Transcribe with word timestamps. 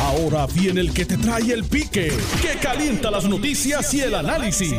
Ahora 0.00 0.46
viene 0.46 0.80
el 0.80 0.92
que 0.92 1.04
te 1.04 1.16
trae 1.16 1.52
el 1.52 1.64
pique, 1.64 2.12
que 2.40 2.58
calienta 2.58 3.10
las 3.10 3.28
noticias 3.28 3.92
y 3.94 4.00
el 4.00 4.14
análisis. 4.14 4.74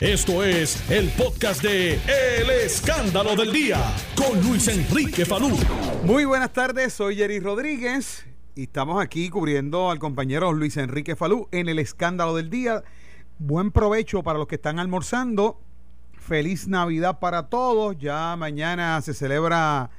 Esto 0.00 0.42
es 0.42 0.90
el 0.90 1.08
podcast 1.10 1.62
de 1.62 1.94
El 1.94 2.50
Escándalo 2.50 3.36
del 3.36 3.52
Día 3.52 3.78
con 4.16 4.40
Luis 4.42 4.68
Enrique 4.68 5.24
Falú. 5.24 5.56
Muy 6.04 6.24
buenas 6.24 6.52
tardes, 6.52 6.92
soy 6.92 7.16
Jerry 7.16 7.40
Rodríguez 7.40 8.26
y 8.54 8.64
estamos 8.64 9.02
aquí 9.02 9.30
cubriendo 9.30 9.90
al 9.90 9.98
compañero 9.98 10.52
Luis 10.52 10.76
Enrique 10.76 11.16
Falú 11.16 11.48
en 11.52 11.68
el 11.68 11.78
Escándalo 11.78 12.34
del 12.34 12.50
Día. 12.50 12.82
Buen 13.38 13.72
provecho 13.72 14.22
para 14.22 14.38
los 14.38 14.48
que 14.48 14.56
están 14.56 14.78
almorzando. 14.78 15.60
Feliz 16.12 16.68
Navidad 16.68 17.18
para 17.18 17.48
todos. 17.48 17.96
Ya 17.98 18.36
mañana 18.36 19.00
se 19.02 19.14
celebra 19.14 19.90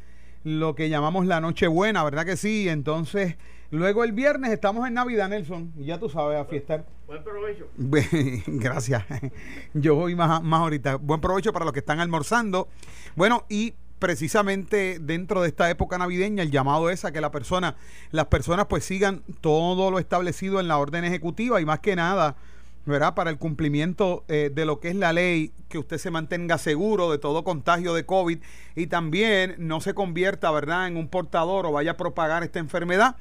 lo 0.46 0.76
que 0.76 0.90
llamamos 0.90 1.26
la 1.26 1.42
Nochebuena, 1.42 2.04
¿verdad 2.04 2.24
que 2.24 2.38
sí? 2.38 2.70
Entonces, 2.70 3.36
luego 3.72 4.04
el 4.04 4.12
viernes 4.12 4.52
estamos 4.52 4.88
en 4.88 4.94
Navidad, 4.94 5.28
Nelson, 5.28 5.74
y 5.76 5.86
ya 5.86 6.00
tú 6.00 6.08
sabes, 6.08 6.40
a 6.40 6.46
fiestar. 6.46 6.86
Buen 7.08 7.24
provecho. 7.24 7.68
Gracias. 8.48 9.04
Yo 9.74 9.96
voy 9.96 10.14
más, 10.16 10.44
más 10.44 10.62
ahorita. 10.62 10.98
Buen 10.98 11.20
provecho 11.20 11.52
para 11.52 11.66
los 11.66 11.74
que 11.74 11.80
están 11.80 12.00
almorzando. 12.00 12.68
Bueno, 13.16 13.46
y 13.50 13.74
precisamente 13.98 15.00
dentro 15.00 15.42
de 15.42 15.48
esta 15.48 15.68
época 15.72 15.98
navideña 15.98 16.44
el 16.44 16.52
llamado 16.52 16.92
es 16.92 17.06
a 17.06 17.12
que 17.12 17.22
la 17.22 17.32
persona, 17.32 17.76
las 18.12 18.26
personas 18.26 18.68
pues 18.68 18.86
sigan 18.86 19.24
todo 19.42 19.90
lo 19.90 19.98
establecido 19.98 20.60
en 20.60 20.68
la 20.68 20.78
orden 20.78 21.06
ejecutiva 21.06 21.60
y 21.60 21.66
más 21.66 21.80
que 21.80 21.96
nada 21.96 22.36
¿verdad? 22.86 23.16
Para 23.16 23.30
el 23.32 23.38
cumplimiento 23.38 24.24
eh, 24.28 24.52
de 24.54 24.66
lo 24.66 24.80
que 24.80 24.90
es 24.90 24.96
la 24.96 25.12
ley, 25.12 25.52
que 25.70 25.78
usted 25.78 25.98
se 25.98 26.12
mantenga 26.12 26.58
seguro 26.58 27.12
de 27.12 27.18
todo 27.18 27.44
contagio 27.44 27.94
de 27.94 28.06
COVID 28.06 28.40
y 28.76 28.88
también 28.88 29.56
no 29.58 29.82
se 29.82 29.94
convierta, 29.94 30.52
¿verdad?, 30.52 30.88
en 30.88 30.98
un 30.98 31.08
portador 31.08 31.66
o 31.66 31.72
vaya 31.72 31.92
a 31.92 31.98
propagar 31.98 32.44
esta 32.44 32.60
enfermedad. 32.60 33.16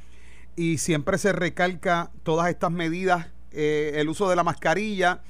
Y 0.57 0.79
siempre 0.79 1.19
se 1.19 1.33
recalca 1.33 2.11
todas 2.23 2.49
estas 2.49 2.71
medidas, 2.71 3.29
eh, 3.53 3.93
el 3.97 4.09
uso 4.09 4.29
de 4.29 4.37
la 4.37 4.45
mascarilla. 4.45 5.23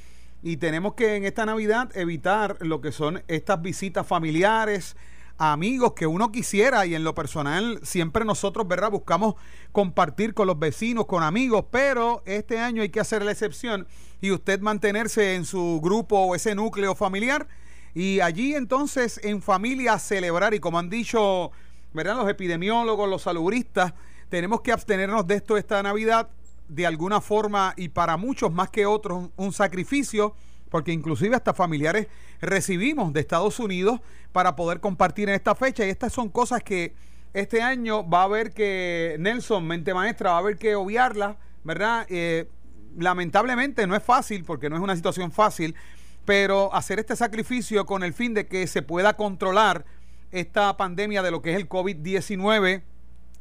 Y 0.42 0.58
tenemos 0.58 0.94
que 0.94 1.16
en 1.16 1.24
esta 1.24 1.46
Navidad 1.46 1.90
evitar 1.96 2.58
lo 2.60 2.80
que 2.80 2.92
son 2.92 3.22
estas 3.28 3.62
visitas 3.62 4.06
familiares, 4.06 4.96
amigos 5.38 5.94
que 5.94 6.06
uno 6.06 6.30
quisiera 6.30 6.86
y 6.86 6.94
en 6.94 7.04
lo 7.04 7.14
personal 7.14 7.80
siempre 7.82 8.24
nosotros, 8.24 8.68
¿verdad? 8.68 8.90
Buscamos 8.90 9.34
compartir 9.72 10.34
con 10.34 10.46
los 10.46 10.58
vecinos, 10.58 11.06
con 11.06 11.22
amigos, 11.22 11.66
pero 11.70 12.22
este 12.26 12.58
año 12.58 12.82
hay 12.82 12.88
que 12.88 13.00
hacer 13.00 13.24
la 13.24 13.32
excepción 13.32 13.86
y 14.20 14.30
usted 14.30 14.60
mantenerse 14.60 15.34
en 15.34 15.44
su 15.44 15.80
grupo 15.82 16.18
o 16.18 16.34
ese 16.34 16.54
núcleo 16.54 16.94
familiar 16.94 17.48
y 17.94 18.20
allí 18.20 18.54
entonces 18.54 19.20
en 19.22 19.42
familia 19.42 19.98
celebrar 19.98 20.54
y 20.54 20.60
como 20.60 20.78
han 20.78 20.90
dicho, 20.90 21.50
¿verdad? 21.92 22.16
Los 22.16 22.28
epidemiólogos, 22.28 23.08
los 23.08 23.22
salubristas, 23.22 23.94
tenemos 24.28 24.60
que 24.60 24.72
abstenernos 24.72 25.26
de 25.26 25.36
esto 25.36 25.56
esta 25.56 25.82
Navidad 25.82 26.28
de 26.68 26.86
alguna 26.86 27.20
forma 27.20 27.74
y 27.76 27.88
para 27.88 28.16
muchos 28.16 28.52
más 28.52 28.70
que 28.70 28.86
otros 28.86 29.30
un 29.36 29.52
sacrificio 29.52 30.34
porque 30.74 30.90
inclusive 30.90 31.36
hasta 31.36 31.54
familiares 31.54 32.08
recibimos 32.40 33.12
de 33.12 33.20
Estados 33.20 33.60
Unidos 33.60 34.00
para 34.32 34.56
poder 34.56 34.80
compartir 34.80 35.28
en 35.28 35.36
esta 35.36 35.54
fecha 35.54 35.86
y 35.86 35.88
estas 35.88 36.12
son 36.12 36.28
cosas 36.28 36.64
que 36.64 36.96
este 37.32 37.62
año 37.62 38.04
va 38.10 38.22
a 38.22 38.24
haber 38.24 38.52
que 38.52 39.14
Nelson, 39.20 39.64
mente 39.64 39.94
maestra, 39.94 40.30
va 40.30 40.36
a 40.38 40.40
haber 40.40 40.58
que 40.58 40.74
obviarlas, 40.74 41.36
¿verdad? 41.62 42.06
Eh, 42.10 42.50
lamentablemente 42.98 43.86
no 43.86 43.94
es 43.94 44.02
fácil 44.02 44.42
porque 44.42 44.68
no 44.68 44.74
es 44.74 44.82
una 44.82 44.96
situación 44.96 45.30
fácil, 45.30 45.76
pero 46.24 46.74
hacer 46.74 46.98
este 46.98 47.14
sacrificio 47.14 47.86
con 47.86 48.02
el 48.02 48.12
fin 48.12 48.34
de 48.34 48.48
que 48.48 48.66
se 48.66 48.82
pueda 48.82 49.16
controlar 49.16 49.84
esta 50.32 50.76
pandemia 50.76 51.22
de 51.22 51.30
lo 51.30 51.40
que 51.40 51.52
es 51.52 51.56
el 51.56 51.68
COVID-19 51.68 52.82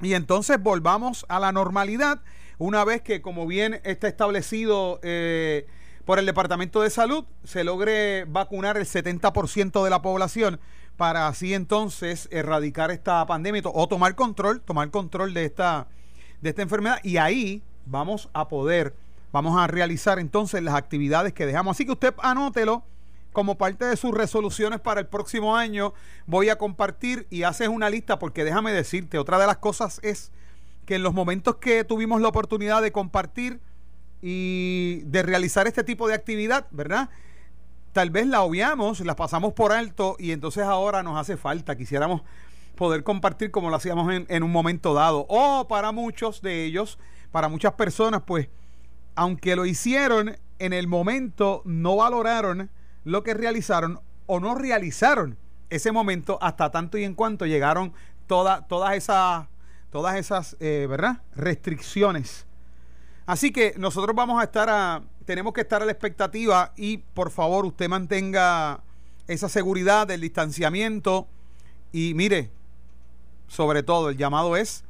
y 0.03 0.13
entonces 0.13 0.61
volvamos 0.61 1.25
a 1.29 1.39
la 1.39 1.51
normalidad 1.51 2.21
una 2.59 2.85
vez 2.85 3.01
que 3.01 3.23
como 3.23 3.47
bien 3.47 3.81
está 3.83 4.07
establecido 4.07 4.99
eh, 5.01 5.65
por 6.05 6.19
el 6.19 6.25
Departamento 6.25 6.81
de 6.81 6.89
Salud 6.89 7.25
se 7.43 7.63
logre 7.63 8.25
vacunar 8.25 8.77
el 8.77 8.85
70% 8.85 9.83
de 9.83 9.89
la 9.89 10.01
población 10.01 10.59
para 10.97 11.27
así 11.27 11.53
entonces 11.53 12.27
erradicar 12.31 12.91
esta 12.91 13.25
pandemia 13.25 13.61
o 13.65 13.87
tomar 13.87 14.15
control, 14.15 14.61
tomar 14.61 14.91
control 14.91 15.33
de 15.33 15.45
esta, 15.45 15.87
de 16.41 16.49
esta 16.49 16.61
enfermedad 16.61 16.99
y 17.03 17.17
ahí 17.17 17.63
vamos 17.85 18.29
a 18.33 18.47
poder, 18.47 18.93
vamos 19.31 19.57
a 19.57 19.67
realizar 19.67 20.19
entonces 20.19 20.61
las 20.61 20.75
actividades 20.75 21.33
que 21.33 21.45
dejamos. 21.45 21.75
Así 21.75 21.85
que 21.85 21.93
usted 21.93 22.13
anótelo 22.19 22.83
como 23.31 23.57
parte 23.57 23.85
de 23.85 23.97
sus 23.97 24.11
resoluciones 24.11 24.79
para 24.79 24.99
el 24.99 25.07
próximo 25.07 25.57
año. 25.57 25.93
Voy 26.27 26.49
a 26.49 26.57
compartir 26.57 27.27
y 27.29 27.43
haces 27.43 27.67
una 27.67 27.89
lista 27.89 28.19
porque 28.19 28.43
déjame 28.43 28.71
decirte, 28.71 29.17
otra 29.17 29.39
de 29.39 29.47
las 29.47 29.57
cosas 29.57 29.99
es 30.03 30.31
que 30.85 30.95
en 30.95 31.03
los 31.03 31.13
momentos 31.13 31.55
que 31.55 31.83
tuvimos 31.83 32.21
la 32.21 32.27
oportunidad 32.27 32.81
de 32.81 32.91
compartir, 32.91 33.59
y 34.25 35.01
de 35.03 35.21
realizar 35.21 35.67
este 35.67 35.83
tipo 35.83 36.07
de 36.07 36.13
actividad, 36.13 36.67
¿verdad? 36.71 37.09
Tal 37.91 38.09
vez 38.09 38.25
la 38.25 38.41
obviamos, 38.41 39.01
la 39.01 39.17
pasamos 39.17 39.51
por 39.51 39.73
alto 39.73 40.15
y 40.17 40.31
entonces 40.31 40.63
ahora 40.63 41.03
nos 41.03 41.19
hace 41.19 41.35
falta. 41.35 41.75
Quisiéramos 41.75 42.21
poder 42.77 43.03
compartir 43.03 43.51
como 43.51 43.69
lo 43.69 43.75
hacíamos 43.75 44.09
en, 44.13 44.43
un 44.43 44.49
momento 44.49 44.93
dado. 44.93 45.25
O 45.27 45.67
para 45.67 45.91
muchos 45.91 46.41
de 46.41 46.63
ellos, 46.63 46.99
para 47.33 47.49
muchas 47.49 47.73
personas, 47.73 48.23
pues, 48.25 48.47
aunque 49.13 49.57
lo 49.57 49.65
hicieron 49.65 50.37
en 50.57 50.71
el 50.71 50.87
momento, 50.87 51.61
no 51.65 51.97
valoraron 51.97 52.69
lo 53.03 53.23
que 53.23 53.33
realizaron 53.33 53.99
o 54.25 54.39
no 54.39 54.55
realizaron 54.55 55.37
ese 55.69 55.91
momento 55.91 56.39
hasta 56.41 56.71
tanto 56.71 56.97
y 56.97 57.03
en 57.03 57.13
cuanto 57.13 57.45
llegaron 57.45 57.91
todas 58.27 58.63
esas, 58.95 59.47
todas 59.91 60.15
esas, 60.15 60.55
eh, 60.61 60.87
¿verdad? 60.89 61.23
Restricciones 61.35 62.47
Así 63.25 63.51
que 63.51 63.73
nosotros 63.77 64.15
vamos 64.15 64.41
a 64.41 64.43
estar 64.43 64.69
a, 64.69 65.03
tenemos 65.25 65.53
que 65.53 65.61
estar 65.61 65.81
a 65.81 65.85
la 65.85 65.91
expectativa 65.91 66.73
y 66.75 66.97
por 66.97 67.31
favor 67.31 67.65
usted 67.65 67.87
mantenga 67.87 68.81
esa 69.27 69.47
seguridad 69.47 70.07
del 70.07 70.21
distanciamiento 70.21 71.27
y 71.93 72.13
mire, 72.15 72.51
sobre 73.47 73.83
todo 73.83 74.09
el 74.09 74.17
llamado 74.17 74.57
es 74.57 74.83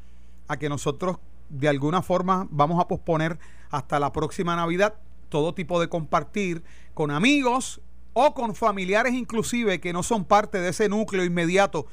a 0.48 0.58
que 0.58 0.70
nosotros 0.70 1.18
de 1.50 1.70
alguna 1.70 2.02
forma 2.02 2.48
vamos 2.50 2.82
a 2.82 2.88
posponer 2.88 3.38
hasta 3.70 4.00
la 4.00 4.12
próxima 4.12 4.56
Navidad 4.56 4.96
todo 5.30 5.54
tipo 5.54 5.80
de 5.80 5.90
compartir 5.90 6.64
con 6.96 7.12
amigos 7.12 7.82
o 8.14 8.34
con 8.34 8.56
familiares 8.56 9.14
inclusive 9.14 9.80
que 9.80 9.94
no 9.94 10.02
son 10.02 10.26
parte 10.26 10.60
de 10.60 10.70
ese 10.70 10.90
núcleo 10.90 11.24
inmediato 11.24 11.86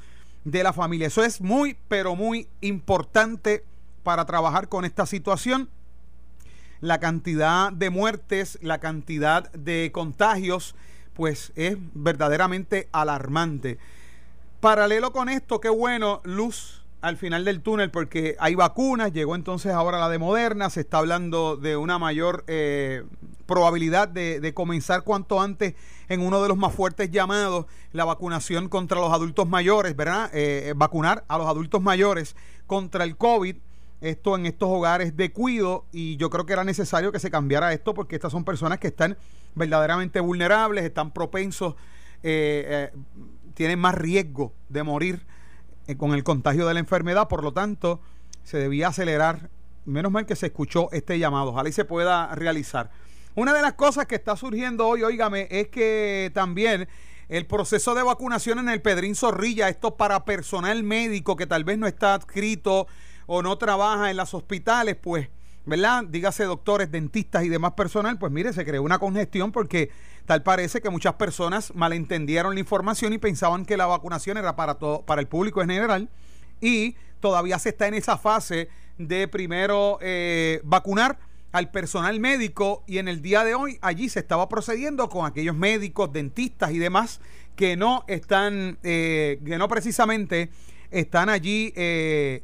de 0.43 0.63
la 0.63 0.73
familia. 0.73 1.07
Eso 1.07 1.23
es 1.23 1.39
muy, 1.39 1.77
pero 1.87 2.15
muy 2.15 2.47
importante 2.61 3.63
para 4.01 4.25
trabajar 4.25 4.69
con 4.69 4.85
esta 4.85 5.05
situación 5.05 5.69
la 6.81 6.99
cantidad 6.99 7.71
de 7.71 7.89
muertes, 7.89 8.59
la 8.61 8.79
cantidad 8.79 9.51
de 9.51 9.91
contagios, 9.93 10.75
pues 11.13 11.51
es 11.55 11.77
verdaderamente 11.93 12.89
alarmante. 12.91 13.77
Paralelo 14.59 15.11
con 15.11 15.29
esto, 15.29 15.61
qué 15.61 15.69
bueno, 15.69 16.21
luz 16.23 16.81
al 17.01 17.17
final 17.17 17.45
del 17.45 17.61
túnel 17.61 17.89
porque 17.89 18.35
hay 18.39 18.55
vacunas, 18.55 19.11
llegó 19.11 19.35
entonces 19.35 19.71
ahora 19.71 19.99
la 19.99 20.09
de 20.09 20.19
Moderna, 20.19 20.69
se 20.69 20.81
está 20.81 20.99
hablando 20.99 21.57
de 21.57 21.75
una 21.75 21.97
mayor 21.97 22.43
eh, 22.47 23.03
probabilidad 23.47 24.07
de, 24.07 24.53
comenzar 24.53 25.03
cuanto 25.03 25.41
antes 25.41 25.73
en 26.09 26.21
uno 26.21 26.41
de 26.41 26.47
los 26.47 26.57
más 26.57 26.73
fuertes 26.73 27.09
llamados, 27.09 27.65
la 27.91 28.05
vacunación 28.05 28.69
contra 28.69 28.99
los 28.99 29.11
adultos 29.11 29.47
mayores, 29.47 29.95
¿verdad? 29.95 30.29
Eh, 30.33 30.73
vacunar 30.75 31.23
a 31.27 31.37
los 31.37 31.47
adultos 31.47 31.81
mayores 31.81 32.35
contra 32.67 33.03
el 33.03 33.17
COVID 33.17 33.55
esto 34.01 34.35
en 34.35 34.47
estos 34.47 34.67
hogares 34.67 35.15
de 35.15 35.31
cuido 35.31 35.85
y 35.91 36.17
yo 36.17 36.29
creo 36.29 36.45
que 36.45 36.53
era 36.53 36.63
necesario 36.63 37.11
que 37.11 37.19
se 37.19 37.29
cambiara 37.29 37.71
esto 37.71 37.93
porque 37.93 38.15
estas 38.15 38.31
son 38.31 38.43
personas 38.43 38.79
que 38.79 38.87
están 38.87 39.15
verdaderamente 39.53 40.19
vulnerables, 40.19 40.83
están 40.83 41.11
propensos, 41.11 41.75
eh, 42.23 42.91
eh, 42.93 42.99
tienen 43.53 43.79
más 43.79 43.95
riesgo 43.95 44.53
de 44.69 44.83
morir 44.83 45.25
eh, 45.87 45.95
con 45.95 46.13
el 46.13 46.23
contagio 46.23 46.67
de 46.67 46.73
la 46.73 46.79
enfermedad, 46.79 47.27
por 47.27 47.43
lo 47.43 47.53
tanto 47.53 48.01
se 48.43 48.57
debía 48.57 48.87
acelerar, 48.87 49.49
menos 49.85 50.11
mal 50.11 50.25
que 50.25 50.35
se 50.35 50.47
escuchó 50.47 50.89
este 50.91 51.19
llamado, 51.19 51.49
ojalá 51.49 51.69
y 51.69 51.73
se 51.73 51.85
pueda 51.85 52.33
realizar. 52.33 52.89
Una 53.35 53.53
de 53.53 53.61
las 53.61 53.73
cosas 53.73 54.07
que 54.07 54.15
está 54.15 54.35
surgiendo 54.35 54.87
hoy, 54.87 55.03
óigame, 55.03 55.47
es 55.51 55.67
que 55.67 56.31
también 56.33 56.89
el 57.29 57.45
proceso 57.45 57.95
de 57.95 58.03
vacunación 58.03 58.59
en 58.59 58.67
el 58.67 58.81
Pedrín 58.81 59.15
Zorrilla, 59.15 59.69
esto 59.69 59.95
para 59.95 60.25
personal 60.25 60.83
médico 60.83 61.37
que 61.37 61.47
tal 61.47 61.63
vez 61.63 61.77
no 61.77 61.87
está 61.87 62.15
adscrito, 62.15 62.87
o 63.33 63.41
no 63.41 63.57
trabaja 63.57 64.11
en 64.11 64.17
los 64.17 64.33
hospitales, 64.33 64.97
pues, 65.01 65.29
¿verdad? 65.65 66.03
Dígase 66.03 66.43
doctores, 66.43 66.91
dentistas 66.91 67.45
y 67.45 67.47
demás 67.47 67.71
personal, 67.77 68.19
pues 68.19 68.29
mire, 68.29 68.51
se 68.51 68.65
creó 68.65 68.83
una 68.83 68.99
congestión 68.99 69.53
porque 69.53 69.89
tal 70.25 70.43
parece 70.43 70.81
que 70.81 70.89
muchas 70.89 71.13
personas 71.13 71.73
malentendieron 71.73 72.55
la 72.55 72.59
información 72.59 73.13
y 73.13 73.19
pensaban 73.19 73.65
que 73.65 73.77
la 73.77 73.85
vacunación 73.85 74.37
era 74.37 74.57
para 74.57 74.73
todo, 74.73 75.03
para 75.03 75.21
el 75.21 75.29
público 75.29 75.61
en 75.61 75.69
general 75.69 76.09
y 76.59 76.97
todavía 77.21 77.57
se 77.57 77.69
está 77.69 77.87
en 77.87 77.93
esa 77.93 78.17
fase 78.17 78.67
de 78.97 79.29
primero 79.29 79.97
eh, 80.01 80.59
vacunar 80.65 81.17
al 81.53 81.71
personal 81.71 82.19
médico 82.19 82.83
y 82.85 82.97
en 82.97 83.07
el 83.07 83.21
día 83.21 83.45
de 83.45 83.55
hoy 83.55 83.79
allí 83.81 84.09
se 84.09 84.19
estaba 84.19 84.49
procediendo 84.49 85.07
con 85.07 85.25
aquellos 85.25 85.55
médicos, 85.55 86.11
dentistas 86.11 86.71
y 86.71 86.79
demás 86.79 87.21
que 87.55 87.77
no 87.77 88.03
están, 88.09 88.77
eh, 88.83 89.39
que 89.45 89.57
no 89.57 89.69
precisamente 89.69 90.49
están 90.89 91.29
allí 91.29 91.71
eh, 91.77 92.43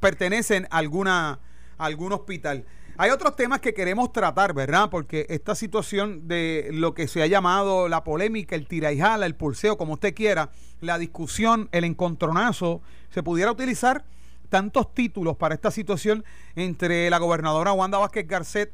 pertenecen 0.00 0.66
a 0.70 0.78
alguna, 0.78 1.40
algún 1.78 2.12
hospital. 2.12 2.64
Hay 2.98 3.10
otros 3.10 3.36
temas 3.36 3.60
que 3.60 3.74
queremos 3.74 4.10
tratar, 4.12 4.54
¿verdad? 4.54 4.88
Porque 4.88 5.26
esta 5.28 5.54
situación 5.54 6.28
de 6.28 6.70
lo 6.72 6.94
que 6.94 7.08
se 7.08 7.22
ha 7.22 7.26
llamado 7.26 7.88
la 7.88 8.04
polémica, 8.04 8.56
el 8.56 8.66
tira 8.66 8.90
y 8.90 8.98
jala, 8.98 9.26
el 9.26 9.34
pulseo, 9.34 9.76
como 9.76 9.94
usted 9.94 10.14
quiera, 10.14 10.50
la 10.80 10.96
discusión, 10.96 11.68
el 11.72 11.84
encontronazo, 11.84 12.80
se 13.10 13.22
pudiera 13.22 13.52
utilizar 13.52 14.06
tantos 14.48 14.94
títulos 14.94 15.36
para 15.36 15.54
esta 15.54 15.70
situación 15.70 16.24
entre 16.54 17.10
la 17.10 17.18
gobernadora 17.18 17.72
Wanda 17.72 17.98
Vázquez 17.98 18.26
Garcet 18.26 18.72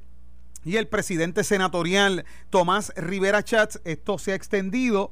y 0.64 0.76
el 0.76 0.86
presidente 0.86 1.42
senatorial 1.42 2.24
Tomás 2.50 2.92
Rivera 2.96 3.42
Chats. 3.42 3.80
Esto 3.84 4.18
se 4.18 4.32
ha 4.32 4.34
extendido. 4.36 5.10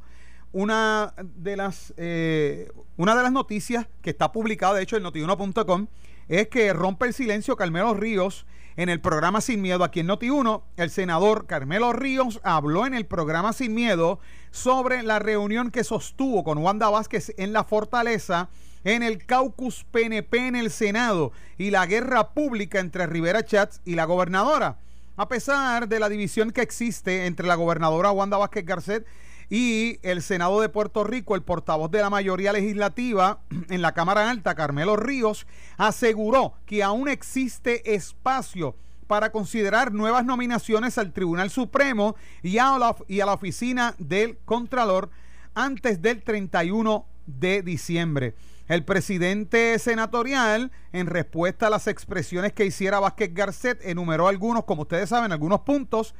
Una 0.53 1.15
de 1.23 1.57
las 1.57 1.95
eh, 1.97 2.71
una 2.97 3.15
de 3.15 3.23
las 3.23 3.33
noticias 3.33 3.87
que 4.03 4.11
está 4.11 4.33
publicada, 4.33 4.75
de 4.75 4.83
hecho, 4.83 4.97
en 4.97 5.05
notiuno.com, 5.05 5.87
es 6.29 6.49
que 6.49 6.73
rompe 6.73 7.07
el 7.07 7.15
silencio 7.15 7.57
Carmelo 7.57 7.95
Ríos 7.95 8.47
en 8.77 8.89
el 8.89 9.01
programa 9.01 9.41
Sin 9.41 9.63
Miedo 9.63 9.85
aquí 9.85 10.01
en 10.01 10.09
Noti1. 10.09 10.63
El 10.77 10.91
senador 10.91 11.47
Carmelo 11.47 11.93
Ríos 11.93 12.41
habló 12.43 12.87
en 12.87 12.95
el 12.95 13.07
programa 13.07 13.53
Sin 13.53 13.75
Miedo 13.75 14.21
sobre 14.51 15.03
la 15.03 15.19
reunión 15.19 15.71
que 15.71 15.85
sostuvo 15.85 16.45
con 16.45 16.59
Wanda 16.59 16.89
Vázquez 16.89 17.33
en 17.37 17.53
la 17.53 17.65
Fortaleza 17.65 18.49
en 18.85 19.03
el 19.03 19.25
caucus 19.27 19.85
PNP 19.91 20.49
en 20.49 20.57
el 20.57 20.71
Senado 20.71 21.33
y 21.59 21.71
la 21.71 21.87
guerra 21.87 22.31
pública 22.31 22.81
entre 22.81 23.07
Rivera 23.07 23.45
Chats 23.45 23.81
y 23.85 23.95
la 23.95 24.05
gobernadora. 24.05 24.79
A 25.17 25.29
pesar 25.29 25.89
de 25.89 26.01
la 26.01 26.09
división 26.09 26.51
que 26.51 26.63
existe 26.63 27.27
entre 27.27 27.47
la 27.47 27.57
gobernadora 27.57 28.11
Wanda 28.11 28.39
Vázquez 28.39 28.65
Garcet 28.65 29.07
y 29.51 29.99
el 30.03 30.23
Senado 30.23 30.61
de 30.61 30.69
Puerto 30.69 31.03
Rico, 31.03 31.35
el 31.35 31.43
portavoz 31.43 31.91
de 31.91 32.01
la 32.01 32.09
mayoría 32.09 32.53
legislativa 32.53 33.41
en 33.69 33.83
la 33.83 33.93
Cámara 33.93 34.31
Alta, 34.31 34.55
Carmelo 34.55 34.97
Ríos, 34.97 35.47
aseguró 35.77 36.55
que 36.65 36.85
aún 36.85 37.09
existe 37.09 37.95
espacio 37.95 38.77
para 39.09 39.33
considerar 39.33 39.93
nuevas 39.93 40.25
nominaciones 40.25 40.97
al 40.97 41.13
Tribunal 41.13 41.51
Supremo 41.51 42.15
y 42.45 42.59
a 42.59 42.79
la, 42.79 42.95
y 43.09 43.19
a 43.21 43.27
la 43.27 43.35
oficina 43.35 43.97
del 43.99 44.39
Contralor 44.45 45.11
antes 45.53 46.01
del 46.01 46.23
31 46.23 47.05
de 47.27 47.63
diciembre. 47.63 48.37
El 48.69 48.85
presidente 48.85 49.77
senatorial, 49.81 50.71
en 50.93 51.09
respuesta 51.09 51.67
a 51.67 51.71
las 51.71 51.89
expresiones 51.89 52.53
que 52.53 52.67
hiciera 52.67 53.01
Vázquez 53.01 53.35
Garcet, 53.35 53.85
enumeró 53.85 54.29
algunos, 54.29 54.65
como 54.65 54.83
ustedes 54.83 55.09
saben, 55.09 55.33
algunos 55.33 55.63
puntos 55.63 56.15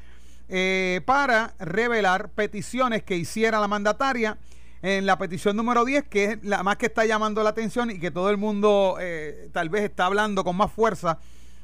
eh, 0.53 1.01
para 1.05 1.55
revelar 1.61 2.31
peticiones 2.31 3.05
que 3.05 3.17
hiciera 3.17 3.61
la 3.61 3.69
mandataria 3.69 4.37
en 4.83 5.07
la 5.07 5.17
petición 5.17 5.55
número 5.57 5.85
10, 5.85 6.09
que 6.09 6.25
es 6.25 6.39
la 6.43 6.65
más 6.65 6.77
que 6.77 6.87
está 6.87 7.05
llamando 7.05 7.45
la 7.45 7.51
atención 7.51 7.89
y 7.93 8.01
que 8.01 8.11
todo 8.11 8.31
el 8.31 8.37
mundo 8.37 8.97
eh, 9.01 9.49
tal 9.53 9.69
vez 9.69 9.85
está 9.85 10.07
hablando 10.07 10.43
con 10.43 10.57
más 10.57 10.73
fuerza, 10.73 11.21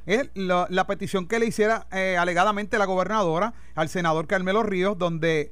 es 0.07 0.31
la, 0.35 0.87
petición 0.87 1.27
que 1.27 1.41
le 1.41 1.47
hiciera 1.47 1.89
eh, 1.91 2.17
alegadamente 2.17 2.79
la 2.79 2.85
gobernadora 2.85 3.55
al 3.75 3.89
senador 3.89 4.29
Carmelo 4.29 4.63
Ríos, 4.63 4.97
donde 4.97 5.51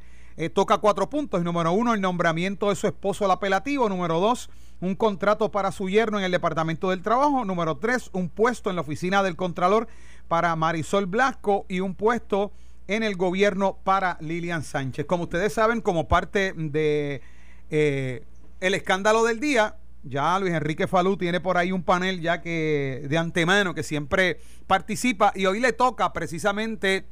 toca 0.52 0.78
cuatro 0.78 1.10
puntos. 1.10 1.42
Número 1.42 1.72
uno, 1.72 1.92
el 1.92 2.00
nombramiento 2.00 2.68
de 2.68 2.76
su 2.76 2.86
esposo 2.86 3.24
al 3.24 3.32
apelativo. 3.32 3.88
Número 3.88 4.20
dos, 4.20 4.48
un 4.80 4.94
contrato 4.94 5.50
para 5.50 5.72
su 5.72 5.88
yerno 5.88 6.18
en 6.18 6.24
el 6.24 6.30
Departamento 6.30 6.90
del 6.90 7.02
Trabajo. 7.02 7.44
Número 7.44 7.78
tres, 7.78 8.10
un 8.12 8.28
puesto 8.28 8.70
en 8.70 8.76
la 8.76 8.82
oficina 8.82 9.24
del 9.24 9.34
Contralor 9.34 9.88
para 10.28 10.54
Marisol 10.54 11.06
Blasco 11.06 11.66
y 11.68 11.80
un 11.80 11.96
puesto 11.96 12.52
en 12.88 13.02
el 13.02 13.16
gobierno 13.16 13.78
para 13.82 14.18
Lilian 14.20 14.62
Sánchez. 14.62 15.06
Como 15.06 15.24
ustedes 15.24 15.52
saben, 15.52 15.80
como 15.80 16.08
parte 16.08 16.52
de 16.56 17.22
eh, 17.70 18.24
el 18.60 18.74
escándalo 18.74 19.24
del 19.24 19.40
día, 19.40 19.76
ya 20.02 20.38
Luis 20.38 20.52
Enrique 20.52 20.86
Falú 20.86 21.16
tiene 21.16 21.40
por 21.40 21.56
ahí 21.56 21.72
un 21.72 21.82
panel 21.82 22.20
ya 22.20 22.42
que 22.42 23.06
de 23.08 23.18
antemano 23.18 23.74
que 23.74 23.82
siempre 23.82 24.38
participa 24.66 25.32
y 25.34 25.46
hoy 25.46 25.60
le 25.60 25.72
toca 25.72 26.12
precisamente 26.12 27.06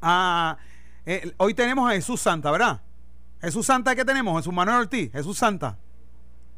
a 0.00 0.56
eh, 1.06 1.32
hoy 1.36 1.52
tenemos 1.52 1.90
a 1.90 1.94
Jesús 1.94 2.20
Santa, 2.20 2.50
¿verdad? 2.50 2.80
Jesús 3.42 3.66
Santa 3.66 3.94
que 3.94 4.06
tenemos, 4.06 4.38
Jesús 4.38 4.54
Manuel 4.54 4.78
Ortiz, 4.78 5.12
Jesús 5.12 5.36
Santa. 5.36 5.76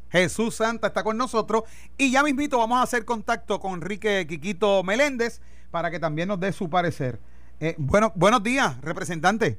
Jesús 0.09 0.55
Santa 0.55 0.87
está 0.87 1.03
con 1.03 1.17
nosotros 1.17 1.63
y 1.97 2.11
ya 2.11 2.23
mismito 2.23 2.57
vamos 2.57 2.79
a 2.79 2.83
hacer 2.83 3.03
contacto 3.03 3.59
con 3.59 3.73
Enrique 3.73 4.25
Quiquito 4.27 4.83
Meléndez 4.83 5.41
para 5.69 5.91
que 5.91 5.99
también 5.99 6.29
nos 6.29 6.39
dé 6.39 6.53
su 6.53 6.69
parecer. 6.69 7.19
Eh, 7.59 7.73
bueno, 7.77 8.11
buenos 8.15 8.43
días, 8.43 8.79
representante. 8.81 9.57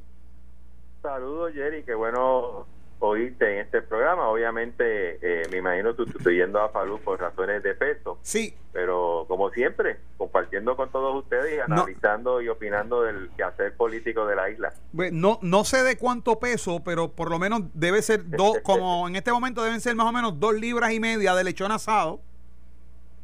Saludos, 1.02 1.52
Jerry, 1.52 1.82
qué 1.82 1.94
bueno 1.94 2.66
oírte 3.00 3.52
en 3.54 3.60
este 3.60 3.82
programa. 3.82 4.28
Obviamente, 4.28 5.18
eh, 5.20 5.42
me 5.50 5.58
imagino 5.58 5.94
tú, 5.94 6.06
tú 6.06 6.18
estoy 6.18 6.36
yendo 6.36 6.60
a 6.60 6.68
Falú 6.68 7.00
por 7.00 7.20
razones 7.20 7.62
de 7.64 7.74
peso. 7.74 8.18
Sí. 8.22 8.54
Pero, 8.72 9.24
como 9.26 9.50
siempre, 9.50 9.98
compartiendo 10.16 10.76
con 10.76 10.92
todos 10.92 11.24
ustedes 11.24 11.56
y 11.56 11.58
analizando 11.58 12.40
y 12.40 12.48
opinando 12.48 13.02
del 13.02 13.30
quehacer 13.36 13.74
político 13.74 14.26
de 14.26 14.36
la 14.36 14.50
isla. 14.50 14.72
No, 14.92 15.40
no 15.42 15.64
sé 15.64 15.82
de 15.82 15.96
cuánto 15.96 16.38
peso, 16.38 16.82
pero 16.84 17.10
por 17.10 17.30
lo 17.30 17.40
menos 17.40 17.62
debe 17.74 18.00
ser 18.02 18.28
dos, 18.28 18.58
como 18.62 19.08
en 19.08 19.16
este 19.16 19.32
momento 19.32 19.62
deben 19.62 19.80
ser 19.80 19.96
más 19.96 20.06
o 20.06 20.12
menos 20.12 20.38
dos 20.38 20.54
libras 20.54 20.92
y 20.92 21.00
media 21.00 21.34
de 21.34 21.42
lechón 21.42 21.72
asado. 21.72 22.20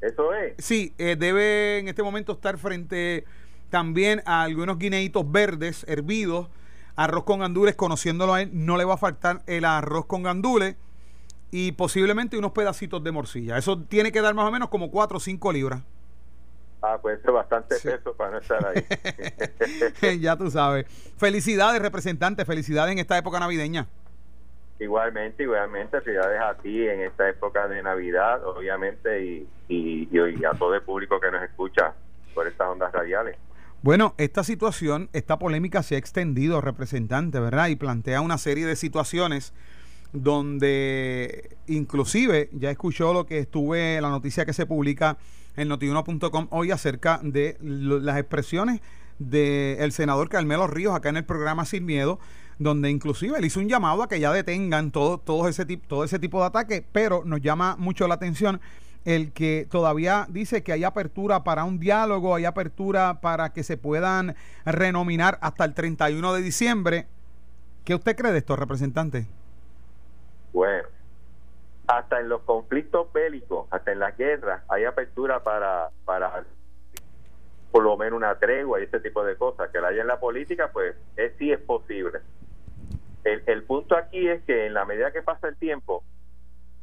Eso 0.01 0.35
es. 0.35 0.55
Sí, 0.59 0.95
eh, 0.99 1.17
debe 1.17 1.79
en 1.79 1.89
este 1.89 2.03
momento 2.03 2.33
estar 2.33 2.59
frente 2.59 3.25
también 3.75 4.23
a 4.25 4.43
algunos 4.43 4.79
guineitos 4.79 5.33
verdes 5.33 5.85
hervidos, 5.89 6.47
arroz 6.95 7.25
con 7.25 7.41
gandules, 7.41 7.75
conociéndolo 7.75 8.33
a 8.33 8.43
él, 8.43 8.51
no 8.53 8.77
le 8.77 8.85
va 8.85 8.95
a 8.95 8.99
faltar 8.99 9.43
el 9.49 9.65
arroz 9.65 10.07
con 10.07 10.23
gandules 10.23 10.77
y 11.51 11.73
posiblemente 11.73 12.39
unos 12.39 12.53
pedacitos 12.53 13.03
de 13.03 13.11
morcilla. 13.11 13.59
Eso 13.59 13.83
tiene 13.83 14.13
que 14.13 14.21
dar 14.21 14.33
más 14.33 14.47
o 14.47 14.53
menos 14.53 14.69
como 14.69 14.93
4 14.93 15.17
o 15.17 15.21
5 15.21 15.53
libras. 15.53 15.83
Ah, 16.83 16.99
pues 17.03 17.19
eso 17.19 17.31
es 17.31 17.35
bastante 17.35 17.75
peso 17.83 18.15
para 18.15 18.31
no 18.31 18.39
estar 18.39 18.65
ahí. 18.65 20.21
ya 20.21 20.37
tú 20.37 20.53
sabes. 20.53 20.87
Felicidades, 21.17 21.83
representante, 21.83 22.45
felicidades 22.45 22.93
en 22.93 23.01
esta 23.01 23.19
época 23.19 23.41
navideña. 23.41 23.89
Igualmente, 24.79 25.43
igualmente, 25.43 26.01
felicidades 26.01 26.41
a 26.41 26.55
ti 26.59 26.87
en 26.87 27.01
esta 27.01 27.29
época 27.29 27.67
de 27.67 27.83
Navidad, 27.83 28.47
obviamente, 28.47 29.25
y, 29.25 29.49
y, 29.67 30.09
y 30.13 30.45
a 30.45 30.53
todo 30.53 30.77
el 30.77 30.83
público 30.83 31.19
que 31.19 31.33
nos 31.33 31.43
escucha 31.43 31.93
por 32.37 32.47
estas 32.47 32.69
ondas 32.69 32.93
radiales. 32.93 33.37
Bueno, 33.85 34.15
esta 34.17 34.43
situación, 34.45 35.11
esta 35.13 35.39
polémica 35.39 35.83
se 35.83 35.97
ha 35.97 35.99
extendido, 35.99 36.63
representante, 36.63 37.39
¿verdad? 37.39 37.69
Y 37.69 37.77
plantea 37.77 38.23
una 38.23 38.39
serie 38.39 38.65
de 38.65 38.77
situaciones 38.77 39.53
donde 40.15 41.59
inclusive 41.67 42.49
ya 42.55 42.71
escuchó 42.71 43.13
lo 43.13 43.27
que 43.27 43.41
estuve, 43.41 44.01
la 44.01 44.09
noticia 44.09 44.47
que 44.47 44.55
se 44.55 44.65
publica 44.65 45.19
en 45.55 45.69
notiuno.com 45.69 46.49
hoy 46.49 46.71
acerca 46.71 47.21
de 47.23 47.59
las 47.61 48.17
expresiones 48.17 48.81
del 49.19 49.93
senador 49.93 50.31
Carmelo 50.31 50.67
Ríos 50.67 50.95
acá 50.95 51.11
en 51.11 51.19
el 51.19 51.27
programa 51.27 51.67
Sin 51.67 51.85
Miedo, 51.85 52.19
donde 52.59 52.89
inclusive 52.89 53.37
él 53.37 53.45
hizo 53.45 53.61
un 53.61 53.69
llamado 53.69 54.03
a 54.03 54.09
que 54.09 54.19
ya 54.19 54.33
detengan 54.33 54.93
todo, 54.93 55.19
todo, 55.19 55.47
ese, 55.47 55.67
todo 55.77 56.05
ese 56.05 56.19
tipo 56.19 56.41
de 56.41 56.47
ataques, 56.47 56.83
pero 56.91 57.23
nos 57.27 57.43
llama 57.43 57.77
mucho 57.79 58.09
la 58.09 58.15
atención 58.15 58.63
el 59.05 59.33
que 59.33 59.67
todavía 59.71 60.27
dice 60.31 60.63
que 60.63 60.73
hay 60.73 60.85
apertura 60.85 61.45
para 61.45 61.65
un 61.65 61.79
diálogo, 61.79 62.35
hay 62.35 62.45
apertura 62.45 63.21
para 63.21 63.53
que 63.53 63.63
se 63.63 63.77
puedan 63.77 64.35
renominar 64.65 65.39
hasta 65.43 65.65
el 65.65 65.75
31 65.75 66.33
de 66.33 66.43
diciembre. 66.43 67.07
¿Qué 67.85 67.95
usted 67.95 68.17
cree 68.17 68.33
de 68.33 68.39
esto, 68.39 68.57
representante? 68.57 69.27
Bueno, 70.53 70.89
hasta 71.87 72.21
en 72.21 72.29
los 72.29 72.43
conflictos 72.43 73.13
bélicos, 73.13 73.67
hasta 73.71 73.93
en 73.93 73.99
las 73.99 74.17
guerras, 74.17 74.63
hay 74.69 74.85
apertura 74.85 75.43
para, 75.43 75.91
para 76.05 76.45
por 77.71 77.83
lo 77.83 77.97
menos 77.97 78.17
una 78.17 78.39
tregua 78.39 78.81
y 78.81 78.85
ese 78.85 79.01
tipo 79.01 79.25
de 79.25 79.37
cosas. 79.37 79.71
Que 79.71 79.81
la 79.81 79.89
haya 79.89 80.03
en 80.03 80.07
la 80.07 80.19
política, 80.19 80.71
pues 80.73 80.97
es, 81.17 81.33
sí 81.39 81.53
es 81.53 81.61
posible. 81.61 82.21
El, 83.25 83.43
el 83.47 83.65
punto 83.65 83.97
aquí 83.97 84.29
es 84.29 84.43
que 84.45 84.67
en 84.67 84.75
la 84.75 84.85
medida 84.85 85.13
que 85.13 85.23
pasa 85.23 85.49
el 85.49 85.57
tiempo, 85.57 86.05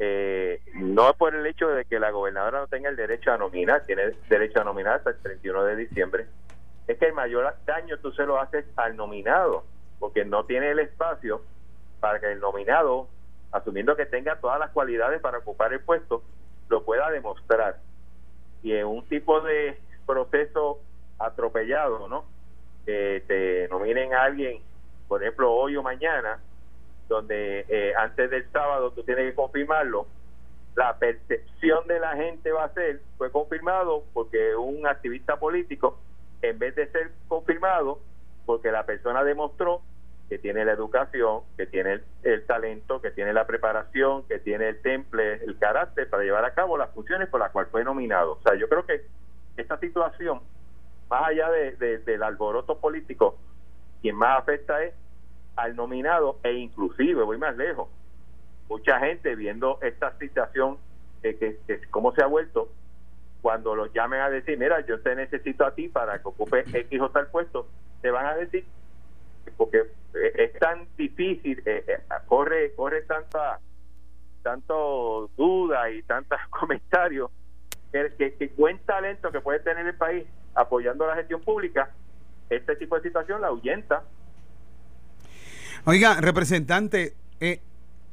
eh, 0.04 0.60
no 0.74 1.14
por 1.14 1.36
el 1.36 1.46
hecho 1.46 1.68
de 1.68 1.86
que 1.86 2.00
la 2.00 2.10
gobernadora 2.10 2.62
no 2.62 2.68
tenga 2.68 2.90
el 2.90 2.96
derecho 2.96 3.32
a 3.32 3.38
nominar, 3.38 3.86
tiene 3.86 4.14
derecho 4.28 4.60
a 4.60 4.64
nominar 4.64 4.96
hasta 4.96 5.12
el 5.12 5.18
31 5.18 5.64
de 5.64 5.76
diciembre, 5.76 6.26
es 6.88 6.98
que 6.98 7.06
el 7.06 7.14
mayor 7.14 7.54
daño 7.68 8.00
tú 8.00 8.12
se 8.12 8.26
lo 8.26 8.42
haces 8.42 8.66
al 8.78 8.98
nominado, 8.98 9.64
porque 10.00 10.26
no 10.26 10.46
tiene 10.46 10.72
el 10.72 10.80
espacio 10.80 11.44
para 12.00 12.20
que 12.20 12.32
el 12.32 12.40
nominado, 12.40 13.10
asumiendo 13.52 13.96
que 13.96 14.08
tenga 14.08 14.38
todas 14.38 14.58
las 14.58 14.72
cualidades 14.72 15.22
para 15.22 15.38
ocupar 15.38 15.72
el 15.72 15.82
puesto, 15.82 16.24
lo 16.68 16.84
pueda 16.84 17.12
demostrar. 17.12 17.78
Y 18.64 18.74
en 18.74 18.88
un 18.88 19.06
tipo 19.06 19.40
de 19.42 19.78
proceso 20.08 20.80
atropellado, 21.20 22.08
¿no? 22.08 22.26
Que 22.88 23.24
te 23.28 23.68
nominen 23.70 24.16
a 24.16 24.24
alguien, 24.24 24.64
por 25.08 25.22
ejemplo, 25.22 25.54
hoy 25.54 25.76
o 25.76 25.84
mañana, 25.84 26.40
donde 27.12 27.66
eh, 27.68 27.94
antes 27.98 28.30
del 28.30 28.50
sábado 28.52 28.92
tú 28.92 29.04
tienes 29.04 29.30
que 29.30 29.36
confirmarlo, 29.36 30.08
la 30.76 30.98
percepción 30.98 31.86
de 31.88 32.00
la 32.00 32.16
gente 32.16 32.54
va 32.54 32.64
a 32.64 32.74
ser, 32.74 33.02
fue 33.18 33.30
confirmado 33.32 34.06
porque 34.14 34.56
un 34.56 34.88
activista 34.88 35.38
político, 35.38 36.00
en 36.42 36.58
vez 36.58 36.74
de 36.76 36.88
ser 36.88 37.12
confirmado, 37.28 38.00
porque 38.46 38.72
la 38.72 38.86
persona 38.86 39.26
demostró 39.26 39.82
que 40.30 40.40
tiene 40.40 40.64
la 40.64 40.72
educación, 40.72 41.42
que 41.58 41.66
tiene 41.66 42.00
el, 42.24 42.46
talento, 42.46 43.02
que 43.02 43.12
tiene 43.12 43.34
la 43.34 43.46
preparación, 43.46 44.26
que 44.30 44.40
tiene 44.40 44.70
el 44.70 44.82
temple, 44.82 45.44
el 45.44 45.60
carácter 45.60 46.10
para 46.10 46.24
llevar 46.24 46.46
a 46.46 46.54
cabo 46.54 46.78
las 46.78 46.92
funciones 46.92 47.28
por 47.28 47.42
las 47.42 47.52
cuales 47.52 47.70
fue 47.70 47.84
nominado. 47.84 48.38
O 48.40 48.42
sea, 48.42 48.56
yo 48.56 48.70
creo 48.70 48.86
que 48.86 49.02
esta 49.58 49.78
situación, 49.80 50.40
más 51.10 51.24
allá 51.24 51.50
de, 51.50 51.98
del 51.98 52.24
alboroto 52.24 52.80
político, 52.80 53.38
quien 54.02 54.16
más 54.16 54.40
afecta 54.40 54.82
es 54.82 54.94
al 55.56 55.76
nominado 55.76 56.40
e 56.44 56.54
inclusive, 56.54 57.24
voy 57.24 57.38
más 57.38 57.56
lejos, 57.58 57.90
mucha 58.70 59.00
gente 59.00 59.36
viendo 59.36 59.80
esta 59.82 60.18
situación, 60.18 60.78
que, 61.22 61.38
que, 61.38 61.82
cómo 61.90 62.14
se 62.14 62.24
ha 62.24 62.28
vuelto, 62.28 62.70
cuando 63.42 63.76
los 63.76 63.92
llamen 63.94 64.22
a 64.22 64.30
decir, 64.30 64.58
mira, 64.58 64.86
yo 64.86 65.02
te 65.02 65.16
necesito 65.16 65.66
a 65.66 65.74
ti 65.74 65.88
para 65.88 66.22
que 66.22 66.28
ocupe 66.28 66.64
X 66.72 67.02
o 67.02 67.10
tal 67.10 67.28
puesto, 67.28 67.68
te 68.02 68.12
van 68.12 68.26
a 68.26 68.36
decir, 68.36 68.66
porque 69.58 69.80
eh, 70.14 70.34
es 70.36 70.54
tan 70.60 70.88
difícil, 70.98 71.62
eh, 71.66 71.84
eh, 71.88 72.00
corre 72.28 72.74
corre 72.76 73.02
tanta 73.04 73.60
tanto 74.44 75.30
duda 75.38 75.90
y 75.90 76.02
tantos 76.04 76.40
comentarios 76.50 77.32
que, 77.92 78.36
que, 78.36 78.48
buen 78.58 78.80
talento 78.80 79.32
que 79.32 79.42
puede 79.42 79.60
tener 79.60 79.86
el 79.86 79.96
país 79.96 80.26
apoyando 80.56 81.06
la 81.06 81.16
gestión 81.16 81.42
pública, 81.42 81.92
este 82.50 82.76
tipo 82.76 82.96
de 82.96 83.02
situación 83.04 83.42
la 83.42 83.48
ahuyenta. 83.48 84.04
Oiga, 85.84 86.22
representante, 86.22 87.16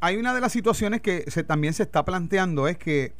hay 0.00 0.16
una 0.16 0.32
de 0.32 0.40
las 0.40 0.52
situaciones 0.52 1.02
que 1.02 1.30
se, 1.30 1.42
también 1.44 1.74
se 1.74 1.82
está 1.82 2.04
planteando 2.04 2.66
es 2.66 2.78
que 2.78 3.12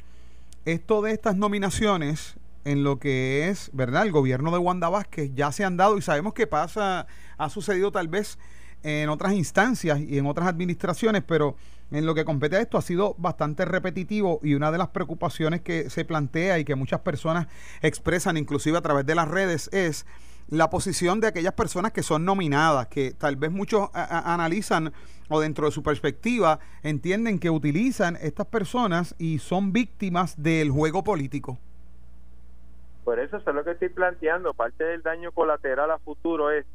esto 0.65 1.03
de 1.03 1.11
estas 1.11 1.35
nominaciones 1.35 2.35
en 2.65 2.83
lo 2.83 2.97
que 2.97 3.49
es, 3.49 3.69
¿verdad? 3.73 4.03
El 4.03 4.11
gobierno 4.11 4.51
de 4.51 4.57
Wanda 4.57 4.89
Vázquez 4.89 5.31
ya 5.35 5.51
se 5.51 5.63
han 5.63 5.77
dado 5.77 5.97
y 5.97 6.01
sabemos 6.01 6.33
que 6.33 6.47
pasa, 6.47 7.05
ha 7.37 7.49
sucedido 7.49 7.91
tal 7.91 8.07
vez 8.07 8.39
en 8.81 9.09
otras 9.09 9.33
instancias 9.33 9.99
y 9.99 10.17
en 10.17 10.25
otras 10.25 10.47
administraciones, 10.47 11.23
pero 11.27 11.55
en 11.91 12.07
lo 12.07 12.15
que 12.15 12.25
compete 12.25 12.55
a 12.55 12.61
esto 12.61 12.77
ha 12.77 12.81
sido 12.81 13.15
bastante 13.19 13.65
repetitivo 13.65 14.39
y 14.41 14.55
una 14.55 14.71
de 14.71 14.77
las 14.79 14.89
preocupaciones 14.89 15.61
que 15.61 15.89
se 15.91 16.05
plantea 16.05 16.59
y 16.59 16.65
que 16.65 16.75
muchas 16.75 17.01
personas 17.01 17.47
expresan 17.81 18.37
inclusive 18.37 18.77
a 18.77 18.81
través 18.81 19.05
de 19.05 19.15
las 19.15 19.27
redes 19.27 19.69
es 19.73 20.05
la 20.49 20.69
posición 20.69 21.19
de 21.19 21.27
aquellas 21.27 21.53
personas 21.53 21.91
que 21.91 22.03
son 22.03 22.25
nominadas, 22.25 22.87
que 22.87 23.11
tal 23.11 23.35
vez 23.35 23.51
muchos 23.51 23.89
analizan 23.93 24.91
o 25.29 25.39
dentro 25.39 25.65
de 25.65 25.71
su 25.71 25.83
perspectiva 25.83 26.59
entienden 26.81 27.39
que 27.39 27.49
utilizan 27.49 28.17
estas 28.19 28.47
personas 28.47 29.15
y 29.19 29.39
son 29.39 29.71
víctimas 29.71 30.41
del 30.41 30.71
juego 30.71 31.03
político. 31.03 31.59
Por 33.03 33.19
eso, 33.19 33.37
eso 33.37 33.49
es 33.49 33.55
lo 33.55 33.63
que 33.63 33.71
estoy 33.71 33.89
planteando. 33.89 34.53
Parte 34.53 34.83
del 34.83 35.01
daño 35.01 35.31
colateral 35.31 35.91
a 35.91 35.99
futuro 35.99 36.51
es 36.51 36.65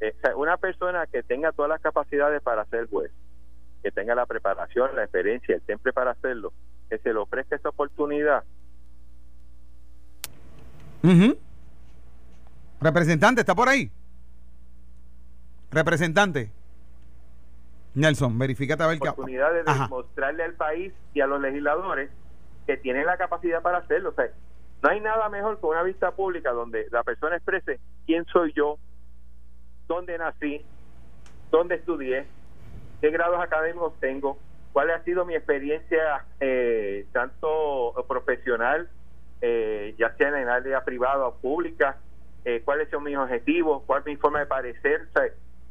eh, 0.00 0.14
una 0.36 0.56
persona 0.56 1.06
que 1.06 1.22
tenga 1.22 1.52
todas 1.52 1.68
las 1.68 1.80
capacidades 1.80 2.42
para 2.42 2.64
ser 2.66 2.88
juez, 2.88 3.10
que 3.82 3.90
tenga 3.90 4.14
la 4.14 4.26
preparación, 4.26 4.94
la 4.94 5.04
experiencia, 5.04 5.54
el 5.54 5.62
temple 5.62 5.92
para 5.92 6.10
hacerlo, 6.12 6.52
que 6.90 6.98
se 6.98 7.12
le 7.12 7.18
ofrezca 7.18 7.56
esa 7.56 7.68
oportunidad. 7.68 8.44
Representante, 12.80 13.40
¿está 13.40 13.54
por 13.54 13.68
ahí? 13.68 13.90
Representante. 15.70 16.50
Nelson, 17.94 18.38
verifícate 18.38 18.82
a 18.82 18.86
ver 18.88 18.98
qué... 18.98 19.08
Oportunidad 19.08 19.52
de 19.52 19.64
demostrarle 19.64 20.44
al 20.44 20.54
país 20.54 20.92
y 21.14 21.20
a 21.20 21.26
los 21.26 21.40
legisladores 21.40 22.10
que 22.66 22.76
tienen 22.76 23.06
la 23.06 23.16
capacidad 23.16 23.62
para 23.62 23.78
hacerlo. 23.78 24.10
O 24.10 24.12
sea, 24.12 24.28
no 24.82 24.90
hay 24.90 25.00
nada 25.00 25.28
mejor 25.30 25.58
que 25.58 25.66
una 25.66 25.82
vista 25.82 26.10
pública 26.10 26.52
donde 26.52 26.86
la 26.90 27.02
persona 27.02 27.36
exprese 27.36 27.80
quién 28.06 28.26
soy 28.26 28.52
yo, 28.54 28.78
dónde 29.88 30.18
nací, 30.18 30.64
dónde 31.50 31.76
estudié, 31.76 32.26
qué 33.00 33.10
grados 33.10 33.40
académicos 33.40 33.94
tengo, 34.00 34.38
cuál 34.72 34.90
ha 34.90 35.02
sido 35.04 35.24
mi 35.24 35.34
experiencia 35.34 36.26
eh, 36.40 37.06
tanto 37.12 37.94
profesional, 38.06 38.90
eh, 39.40 39.94
ya 39.98 40.14
sea 40.16 40.28
en 40.28 40.36
el 40.36 40.48
área 40.50 40.84
privada 40.84 41.26
o 41.26 41.36
pública, 41.36 41.98
eh, 42.46 42.62
cuáles 42.64 42.88
son 42.90 43.02
mis 43.02 43.16
objetivos, 43.16 43.82
cuál 43.86 44.00
es 44.00 44.06
mi 44.06 44.16
forma 44.16 44.38
de 44.38 44.46
parecer. 44.46 45.08
O 45.16 45.20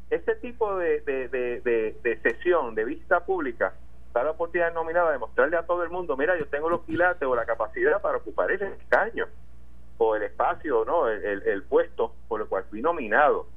ese 0.09 0.35
tipo 0.35 0.75
de, 0.77 0.99
de, 0.99 2.19
sesión, 2.21 2.75
de 2.75 2.83
vista 2.83 3.21
pública, 3.21 3.73
da 4.13 4.23
la 4.25 4.31
oportunidad 4.31 4.73
nominada 4.73 5.13
de 5.13 5.17
mostrarle 5.17 5.55
a 5.55 5.65
todo 5.65 5.83
el 5.83 5.89
mundo, 5.89 6.17
mira, 6.17 6.37
yo 6.37 6.47
tengo 6.47 6.69
los 6.69 6.81
quilates 6.81 7.25
o 7.25 7.33
la 7.33 7.45
capacidad 7.45 8.01
para 8.01 8.17
ocupar 8.17 8.51
el 8.51 8.61
escaño 8.61 9.25
o 9.97 10.17
el 10.17 10.23
espacio, 10.23 10.83
no 10.83 11.07
el, 11.07 11.43
el 11.43 11.63
puesto 11.63 12.13
por 12.27 12.41
el 12.41 12.47
cual 12.47 12.65
fui 12.69 12.81
nominado. 12.81 13.47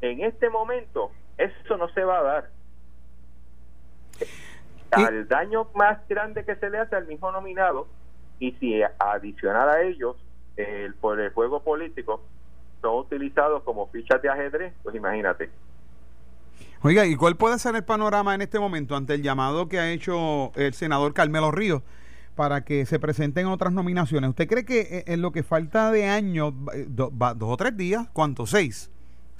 En 0.00 0.24
este 0.24 0.50
momento, 0.50 1.12
eso 1.38 1.76
no 1.76 1.88
se 1.90 2.02
va 2.02 2.18
a 2.18 2.22
dar. 2.22 2.50
Al 4.90 5.28
daño 5.28 5.68
más 5.76 6.06
grande 6.08 6.44
que 6.44 6.56
se 6.56 6.68
le 6.70 6.78
hace 6.78 6.96
al 6.96 7.06
mismo 7.06 7.30
nominado, 7.30 7.86
y 8.40 8.50
si 8.52 8.82
adicional 8.98 9.68
a 9.68 9.82
ellos, 9.82 10.16
el, 10.56 10.94
por 10.94 11.20
el 11.20 11.30
juego 11.32 11.62
político, 11.62 12.20
son 12.82 12.96
utilizados 12.96 13.62
como 13.62 13.86
fichas 13.88 14.20
de 14.20 14.28
ajedrez, 14.28 14.74
pues 14.82 14.94
imagínate. 14.94 15.48
Oiga, 16.82 17.06
¿y 17.06 17.14
cuál 17.14 17.36
puede 17.36 17.58
ser 17.58 17.76
el 17.76 17.84
panorama 17.84 18.34
en 18.34 18.42
este 18.42 18.58
momento 18.58 18.96
ante 18.96 19.14
el 19.14 19.22
llamado 19.22 19.68
que 19.68 19.78
ha 19.78 19.90
hecho 19.90 20.52
el 20.56 20.74
senador 20.74 21.14
Carmelo 21.14 21.52
Ríos 21.52 21.82
para 22.34 22.64
que 22.64 22.84
se 22.84 22.98
presenten 22.98 23.46
otras 23.46 23.72
nominaciones? 23.72 24.30
¿Usted 24.30 24.48
cree 24.48 24.64
que 24.64 24.80
eh, 24.80 25.04
en 25.06 25.22
lo 25.22 25.30
que 25.32 25.44
falta 25.44 25.92
de 25.92 26.06
año, 26.08 26.48
eh, 26.74 26.86
dos 26.88 27.12
o 27.40 27.56
tres 27.56 27.76
días, 27.76 28.08
¿cuántos? 28.12 28.50
¿Seis? 28.50 28.90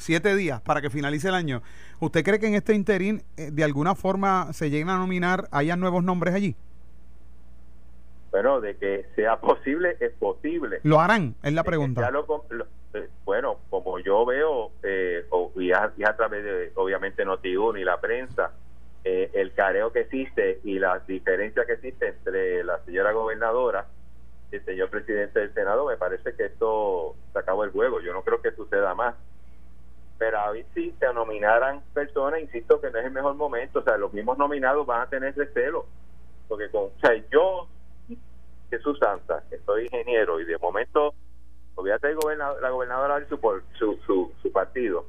siete 0.02 0.34
días 0.34 0.60
para 0.60 0.80
que 0.80 0.90
finalice 0.90 1.28
el 1.28 1.34
año. 1.34 1.62
¿Usted 2.00 2.24
cree 2.24 2.38
que 2.38 2.48
en 2.48 2.54
este 2.54 2.74
interín 2.74 3.22
eh, 3.36 3.50
de 3.52 3.64
alguna 3.64 3.94
forma 3.94 4.52
se 4.52 4.68
lleguen 4.68 4.90
a 4.90 4.96
nominar, 4.96 5.48
haya 5.52 5.76
nuevos 5.76 6.02
nombres 6.02 6.34
allí? 6.34 6.56
Bueno, 8.30 8.60
de 8.60 8.76
que 8.76 9.06
sea 9.14 9.40
posible, 9.40 9.96
es 10.00 10.12
posible. 10.14 10.80
¿Lo 10.82 11.00
harán? 11.00 11.34
Es 11.42 11.52
la 11.52 11.64
pregunta. 11.64 12.10
Bueno, 13.24 13.58
como 13.70 13.98
yo 14.00 14.24
veo, 14.26 14.72
eh, 14.82 15.24
y, 15.56 15.72
a, 15.72 16.16
través 16.16 16.44
de, 16.44 16.72
obviamente, 16.74 17.24
Noti1 17.24 17.80
y 17.80 17.84
la 17.84 18.00
prensa, 18.00 18.52
eh, 19.04 19.30
el 19.32 19.52
careo 19.52 19.92
que 19.92 20.00
existe 20.00 20.60
y 20.64 20.78
la 20.78 20.98
diferencia 21.00 21.64
que 21.64 21.72
existe 21.72 22.08
entre 22.08 22.62
la 22.64 22.78
señora 22.84 23.12
gobernadora 23.12 23.86
y 24.50 24.56
el 24.56 24.64
señor 24.64 24.90
presidente 24.90 25.40
del 25.40 25.54
Senado, 25.54 25.86
me 25.86 25.96
parece 25.96 26.34
que 26.34 26.44
esto 26.44 27.16
se 27.32 27.38
acabó 27.38 27.64
el 27.64 27.70
juego. 27.70 28.00
Yo 28.00 28.12
no 28.12 28.22
creo 28.22 28.42
que 28.42 28.52
suceda 28.52 28.94
más. 28.94 29.14
Pero 30.18 30.52
ver 30.52 30.66
si 30.74 30.92
se 31.00 31.12
nominaran 31.12 31.82
personas, 31.94 32.40
insisto 32.40 32.80
que 32.80 32.90
no 32.90 32.98
es 32.98 33.06
el 33.06 33.10
mejor 33.10 33.34
momento, 33.34 33.80
o 33.80 33.82
sea, 33.82 33.96
los 33.96 34.12
mismos 34.12 34.38
nominados 34.38 34.86
van 34.86 35.00
a 35.00 35.08
tener 35.08 35.34
recelo, 35.34 35.86
porque 36.46 36.70
con, 36.70 36.84
o 36.84 36.92
sea, 37.00 37.10
yo, 37.28 37.66
Jesús 38.70 38.98
Santa, 39.00 39.42
que 39.50 39.58
soy 39.66 39.86
ingeniero 39.86 40.38
y 40.38 40.44
de 40.44 40.58
momento, 40.58 41.12
olvídate 41.74 42.08
de 42.08 42.36
la 42.36 42.70
gobernadora 42.70 43.20
de 43.20 43.26
su, 43.26 43.38
su, 43.78 44.32
su, 44.42 44.52
partido, 44.52 45.06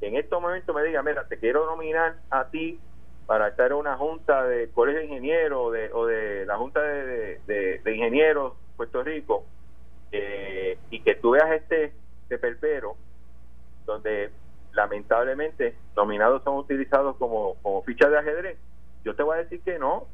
que 0.00 0.08
en 0.08 0.16
estos 0.16 0.40
momentos 0.40 0.74
me 0.74 0.82
diga, 0.82 1.02
mira, 1.02 1.26
te 1.26 1.38
quiero 1.38 1.66
nominar 1.66 2.16
a 2.30 2.46
ti 2.46 2.78
para 3.26 3.48
estar 3.48 3.70
en 3.70 3.78
una 3.78 3.96
junta 3.96 4.44
de 4.44 4.68
colegio 4.70 5.00
de 5.00 5.06
ingenieros 5.06 5.72
de, 5.72 5.92
o 5.92 6.06
de 6.06 6.44
la 6.46 6.56
junta 6.56 6.80
de, 6.80 7.40
de, 7.46 7.94
ingenieros 7.94 8.54
Puerto 8.76 9.02
Rico, 9.02 9.44
eh, 10.12 10.78
y 10.90 11.00
que 11.00 11.14
tú 11.14 11.30
veas 11.30 11.50
este, 11.52 11.92
este 12.22 12.38
perpero, 12.38 12.96
donde 13.86 14.30
lamentablemente 14.72 15.76
nominados 15.96 16.42
son 16.42 16.56
utilizados 16.56 17.16
como, 17.16 17.54
como 17.62 17.82
ficha 17.82 18.08
de 18.08 18.18
ajedrez, 18.18 18.58
yo 19.04 19.14
te 19.14 19.22
voy 19.22 19.36
a 19.36 19.42
decir 19.42 19.60
que 19.62 19.78
no. 19.78 20.06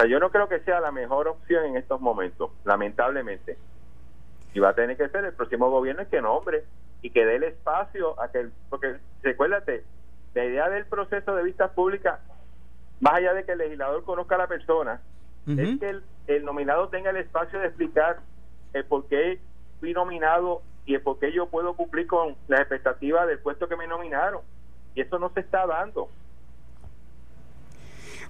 Sea, 0.00 0.08
yo 0.08 0.18
no 0.18 0.30
creo 0.30 0.48
que 0.48 0.60
sea 0.60 0.80
la 0.80 0.92
mejor 0.92 1.28
opción 1.28 1.66
en 1.66 1.76
estos 1.76 2.00
momentos, 2.00 2.50
lamentablemente. 2.64 3.58
Y 4.54 4.60
va 4.60 4.70
a 4.70 4.74
tener 4.74 4.96
que 4.96 5.08
ser 5.08 5.24
el 5.24 5.34
próximo 5.34 5.70
gobierno 5.70 6.02
el 6.02 6.08
que 6.08 6.22
nombre 6.22 6.64
y 7.02 7.10
que 7.10 7.26
dé 7.26 7.36
el 7.36 7.44
espacio 7.44 8.18
a 8.20 8.30
que, 8.30 8.48
porque 8.70 8.96
recuérdate, 9.22 9.84
la 10.34 10.44
idea 10.44 10.70
del 10.70 10.86
proceso 10.86 11.34
de 11.34 11.42
vistas 11.42 11.70
públicas, 11.72 12.18
más 13.00 13.14
allá 13.14 13.34
de 13.34 13.44
que 13.44 13.52
el 13.52 13.58
legislador 13.58 14.04
conozca 14.04 14.36
a 14.36 14.38
la 14.38 14.46
persona, 14.46 15.00
es 15.46 15.80
que 15.80 15.88
el, 15.88 16.02
el 16.28 16.44
nominado 16.44 16.88
tenga 16.88 17.10
el 17.10 17.16
espacio 17.16 17.58
de 17.58 17.66
explicar 17.66 18.20
el 18.72 18.84
por 18.84 19.06
qué 19.06 19.40
fui 19.80 19.92
nominado 19.92 20.62
y 20.86 20.94
es 20.94 21.02
porque 21.02 21.32
yo 21.32 21.46
puedo 21.46 21.74
cumplir 21.74 22.06
con 22.06 22.36
las 22.46 22.60
expectativas 22.60 23.26
del 23.26 23.40
puesto 23.40 23.68
que 23.68 23.76
me 23.76 23.86
nominaron. 23.86 24.42
Y 24.94 25.00
eso 25.00 25.18
no 25.18 25.30
se 25.30 25.40
está 25.40 25.66
dando. 25.66 26.08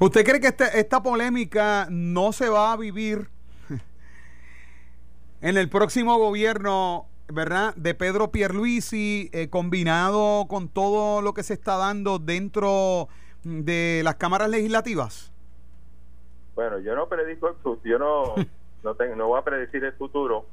¿Usted 0.00 0.24
cree 0.24 0.40
que 0.40 0.46
este, 0.46 0.80
esta 0.80 1.02
polémica 1.02 1.86
no 1.90 2.32
se 2.32 2.48
va 2.48 2.72
a 2.72 2.76
vivir 2.78 3.28
en 5.42 5.58
el 5.58 5.68
próximo 5.68 6.16
gobierno, 6.18 7.06
verdad, 7.28 7.74
de 7.74 7.94
Pedro 7.94 8.30
Pierluisi, 8.30 9.28
eh, 9.34 9.50
combinado 9.50 10.46
con 10.48 10.70
todo 10.70 11.20
lo 11.20 11.34
que 11.34 11.42
se 11.42 11.52
está 11.52 11.76
dando 11.76 12.18
dentro 12.18 13.08
de 13.44 14.00
las 14.02 14.14
cámaras 14.14 14.48
legislativas? 14.48 15.30
Bueno, 16.54 16.78
yo 16.78 16.96
no 16.96 17.06
predico 17.06 17.48
el 17.48 17.56
futuro, 17.56 17.82
yo 17.84 17.98
no, 17.98 18.34
no, 18.82 18.94
tengo, 18.94 19.16
no 19.16 19.28
voy 19.28 19.38
a 19.38 19.44
predecir 19.44 19.84
el 19.84 19.92
futuro, 19.92 20.46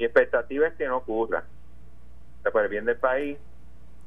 mi 0.00 0.04
expectativa 0.04 0.66
es 0.66 0.74
que 0.74 0.88
no 0.88 0.96
ocurra. 0.96 1.44
por 2.52 2.64
el 2.64 2.68
bien 2.68 2.86
del 2.86 2.96
país, 2.96 3.38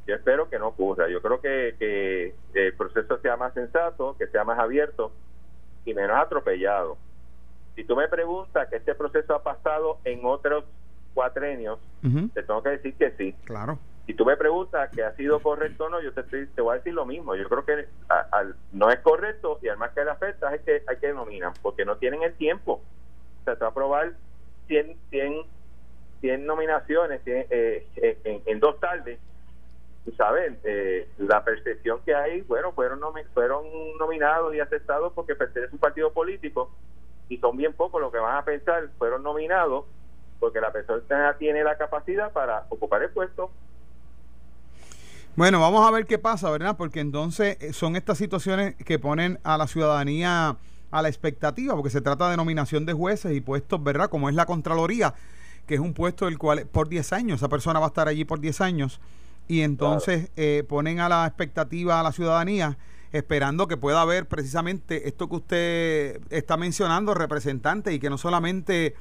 yo 0.07 0.15
espero 0.15 0.49
que 0.49 0.57
no 0.57 0.69
ocurra. 0.69 1.09
Yo 1.09 1.21
creo 1.21 1.41
que, 1.41 1.75
que 1.77 2.33
el 2.53 2.73
proceso 2.73 3.19
sea 3.19 3.35
más 3.35 3.53
sensato, 3.53 4.15
que 4.17 4.27
sea 4.27 4.43
más 4.43 4.57
abierto 4.57 5.11
y 5.85 5.93
menos 5.93 6.17
atropellado. 6.17 6.97
Si 7.75 7.83
tú 7.83 7.95
me 7.95 8.07
preguntas 8.07 8.67
que 8.69 8.77
este 8.77 8.95
proceso 8.95 9.35
ha 9.35 9.43
pasado 9.43 9.99
en 10.03 10.21
otros 10.25 10.63
cuatrenios, 11.13 11.79
te 12.33 12.43
tengo 12.43 12.63
que 12.63 12.69
decir 12.69 12.95
que 12.95 13.11
sí. 13.11 13.35
Claro. 13.43 13.79
Si 14.05 14.13
tú 14.13 14.23
me 14.25 14.37
preguntas 14.37 14.89
que 14.91 15.03
ha 15.03 15.13
sido 15.15 15.41
correcto 15.41 15.85
o 15.85 15.89
no, 15.89 16.01
yo 16.01 16.13
te, 16.13 16.23
te 16.23 16.61
voy 16.61 16.73
a 16.73 16.77
decir 16.77 16.93
lo 16.93 17.05
mismo. 17.05 17.35
Yo 17.35 17.49
creo 17.49 17.65
que 17.65 17.87
no 18.71 18.89
es 18.89 18.99
correcto 19.01 19.59
y 19.61 19.67
además 19.67 19.91
que 19.93 20.05
le 20.05 20.11
afecta 20.11 20.55
es 20.55 20.61
que 20.61 20.81
hay 20.87 20.97
que 20.97 21.11
nominar, 21.11 21.53
porque 21.61 21.83
no 21.83 21.97
tienen 21.97 22.23
el 22.23 22.33
tiempo. 22.35 22.81
O 23.41 23.43
sea, 23.43 23.55
te 23.55 23.61
va 23.61 23.67
a 23.67 23.71
aprobar 23.71 24.13
100, 24.67 24.95
100, 25.09 25.41
100 26.21 26.45
nominaciones 26.45 27.21
eh, 27.25 27.85
en, 28.23 28.41
en, 28.45 28.59
dos 28.59 28.79
tardes. 28.79 29.19
Tú 30.07 30.15
sabes, 30.15 30.53
eh, 30.63 31.05
la 31.17 31.43
percepción 31.43 31.99
que 32.05 32.15
hay, 32.15 32.39
bueno, 32.43 32.71
fueron, 32.71 33.01
fueron 33.33 33.65
nominados 33.99 34.55
y 34.55 34.61
aceptados 34.61 35.11
porque 35.11 35.35
pertenecen 35.35 35.73
a 35.73 35.75
un 35.75 35.79
partido 35.79 36.13
político 36.13 36.71
y 37.27 37.37
son 37.39 37.57
bien 37.57 37.73
pocos 37.73 37.99
los 37.99 38.09
que 38.09 38.17
van 38.17 38.37
a 38.37 38.45
pensar, 38.45 38.87
fueron 38.97 39.21
nominados 39.21 39.83
porque 40.39 40.61
la 40.61 40.71
persona 40.71 41.35
tiene 41.37 41.61
la 41.61 41.77
capacidad 41.77 42.31
para 42.31 42.67
ocupar 42.69 43.03
el 43.03 43.09
puesto. 43.09 43.51
Bueno, 45.35 45.59
vamos 45.59 45.85
a 45.85 45.91
ver 45.91 46.05
qué 46.05 46.17
pasa, 46.17 46.49
¿verdad? 46.51 46.77
Porque 46.77 47.01
entonces 47.01 47.57
eh, 47.59 47.73
son 47.73 47.97
estas 47.97 48.17
situaciones 48.17 48.77
que 48.77 48.99
ponen 48.99 49.39
a 49.43 49.57
la 49.57 49.67
ciudadanía 49.67 50.55
a 50.89 51.01
la 51.01 51.09
expectativa, 51.09 51.75
porque 51.75 51.89
se 51.89 51.99
trata 51.99 52.29
de 52.29 52.37
nominación 52.37 52.85
de 52.85 52.93
jueces 52.93 53.35
y 53.35 53.41
puestos, 53.41 53.83
¿verdad? 53.83 54.09
Como 54.09 54.29
es 54.29 54.35
la 54.35 54.45
Contraloría, 54.45 55.15
que 55.65 55.75
es 55.75 55.81
un 55.81 55.93
puesto 55.93 56.23
del 56.23 56.37
cual 56.37 56.65
por 56.65 56.87
10 56.87 57.11
años, 57.11 57.39
esa 57.39 57.49
persona 57.49 57.81
va 57.81 57.87
a 57.87 57.89
estar 57.89 58.07
allí 58.07 58.23
por 58.23 58.39
10 58.39 58.61
años, 58.61 59.01
y 59.47 59.61
entonces 59.61 60.29
eh, 60.35 60.63
ponen 60.67 60.99
a 60.99 61.09
la 61.09 61.25
expectativa 61.25 61.99
a 61.99 62.03
la 62.03 62.11
ciudadanía 62.11 62.77
esperando 63.11 63.67
que 63.67 63.77
pueda 63.77 64.01
haber 64.01 64.27
precisamente 64.27 65.07
esto 65.07 65.29
que 65.29 65.35
usted 65.35 66.21
está 66.29 66.57
mencionando, 66.57 67.13
representantes, 67.13 67.93
y 67.93 67.99
que 67.99 68.09
no 68.09 68.17
solamente 68.17 68.95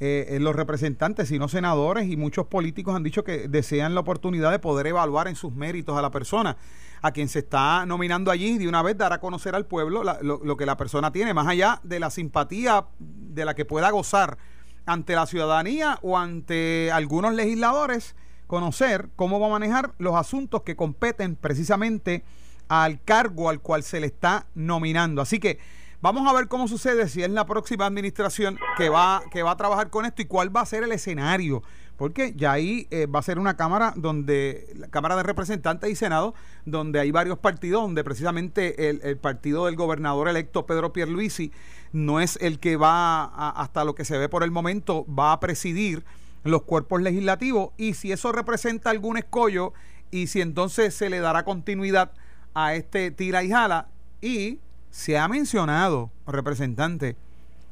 eh, 0.00 0.26
eh, 0.28 0.38
los 0.40 0.54
representantes, 0.54 1.28
sino 1.28 1.48
senadores 1.48 2.08
y 2.08 2.16
muchos 2.16 2.46
políticos 2.46 2.94
han 2.94 3.02
dicho 3.02 3.24
que 3.24 3.48
desean 3.48 3.94
la 3.94 4.00
oportunidad 4.00 4.50
de 4.50 4.58
poder 4.58 4.86
evaluar 4.86 5.28
en 5.28 5.34
sus 5.34 5.52
méritos 5.52 5.96
a 5.96 6.02
la 6.02 6.10
persona 6.10 6.56
a 7.00 7.12
quien 7.12 7.28
se 7.28 7.40
está 7.40 7.86
nominando 7.86 8.30
allí 8.30 8.58
de 8.58 8.68
una 8.68 8.82
vez 8.82 8.96
dar 8.96 9.12
a 9.12 9.20
conocer 9.20 9.54
al 9.54 9.66
pueblo 9.66 10.02
lo, 10.04 10.40
lo, 10.44 10.56
que 10.56 10.66
la 10.66 10.76
persona 10.76 11.12
tiene, 11.12 11.32
más 11.32 11.46
allá 11.46 11.80
de 11.84 12.00
la 12.00 12.10
simpatía 12.10 12.86
de 12.98 13.44
la 13.44 13.54
que 13.54 13.64
pueda 13.64 13.90
gozar 13.90 14.36
ante 14.84 15.14
la 15.14 15.26
ciudadanía 15.26 15.98
o 16.02 16.18
ante 16.18 16.90
algunos 16.92 17.34
legisladores, 17.34 18.16
conocer 18.48 19.10
cómo 19.14 19.38
va 19.38 19.46
a 19.46 19.50
manejar 19.50 19.92
los 19.98 20.16
asuntos 20.16 20.62
que 20.62 20.74
competen 20.74 21.36
precisamente 21.36 22.24
al 22.66 23.00
cargo 23.02 23.48
al 23.48 23.60
cual 23.60 23.84
se 23.84 24.00
le 24.00 24.06
está 24.08 24.46
nominando. 24.56 25.22
Así 25.22 25.38
que 25.38 25.60
vamos 26.00 26.26
a 26.26 26.34
ver 26.34 26.48
cómo 26.48 26.66
sucede, 26.66 27.08
si 27.08 27.22
es 27.22 27.30
la 27.30 27.46
próxima 27.46 27.86
administración 27.86 28.58
que 28.76 28.88
va, 28.88 29.22
que 29.30 29.44
va 29.44 29.52
a 29.52 29.56
trabajar 29.56 29.90
con 29.90 30.04
esto 30.04 30.22
y 30.22 30.24
cuál 30.24 30.54
va 30.54 30.62
a 30.62 30.66
ser 30.66 30.82
el 30.82 30.90
escenario. 30.90 31.62
Porque 31.96 32.32
ya 32.36 32.52
ahí 32.52 32.86
eh, 32.90 33.06
va 33.06 33.18
a 33.18 33.22
ser 33.22 33.40
una 33.40 33.56
cámara 33.56 33.92
donde, 33.96 34.72
la 34.76 34.86
Cámara 34.86 35.16
de 35.16 35.24
Representantes 35.24 35.90
y 35.90 35.96
Senado, 35.96 36.32
donde 36.64 37.00
hay 37.00 37.10
varios 37.10 37.38
partidos, 37.38 37.82
donde 37.82 38.04
precisamente 38.04 38.88
el, 38.88 39.18
partido 39.18 39.66
del 39.66 39.74
gobernador 39.74 40.28
electo 40.28 40.64
Pedro 40.64 40.92
Pierluisi 40.92 41.50
no 41.92 42.20
es 42.20 42.38
el 42.40 42.60
que 42.60 42.76
va, 42.76 43.24
hasta 43.50 43.84
lo 43.84 43.96
que 43.96 44.04
se 44.04 44.16
ve 44.16 44.28
por 44.28 44.44
el 44.44 44.52
momento, 44.52 45.04
va 45.12 45.32
a 45.32 45.40
presidir 45.40 46.04
los 46.48 46.62
cuerpos 46.62 47.00
legislativos 47.02 47.70
y 47.76 47.94
si 47.94 48.12
eso 48.12 48.32
representa 48.32 48.90
algún 48.90 49.16
escollo 49.16 49.72
y 50.10 50.28
si 50.28 50.40
entonces 50.40 50.94
se 50.94 51.10
le 51.10 51.20
dará 51.20 51.44
continuidad 51.44 52.12
a 52.54 52.74
este 52.74 53.10
tira 53.10 53.42
y 53.42 53.50
jala 53.50 53.88
y 54.20 54.60
se 54.90 55.18
ha 55.18 55.28
mencionado, 55.28 56.10
representante, 56.26 57.16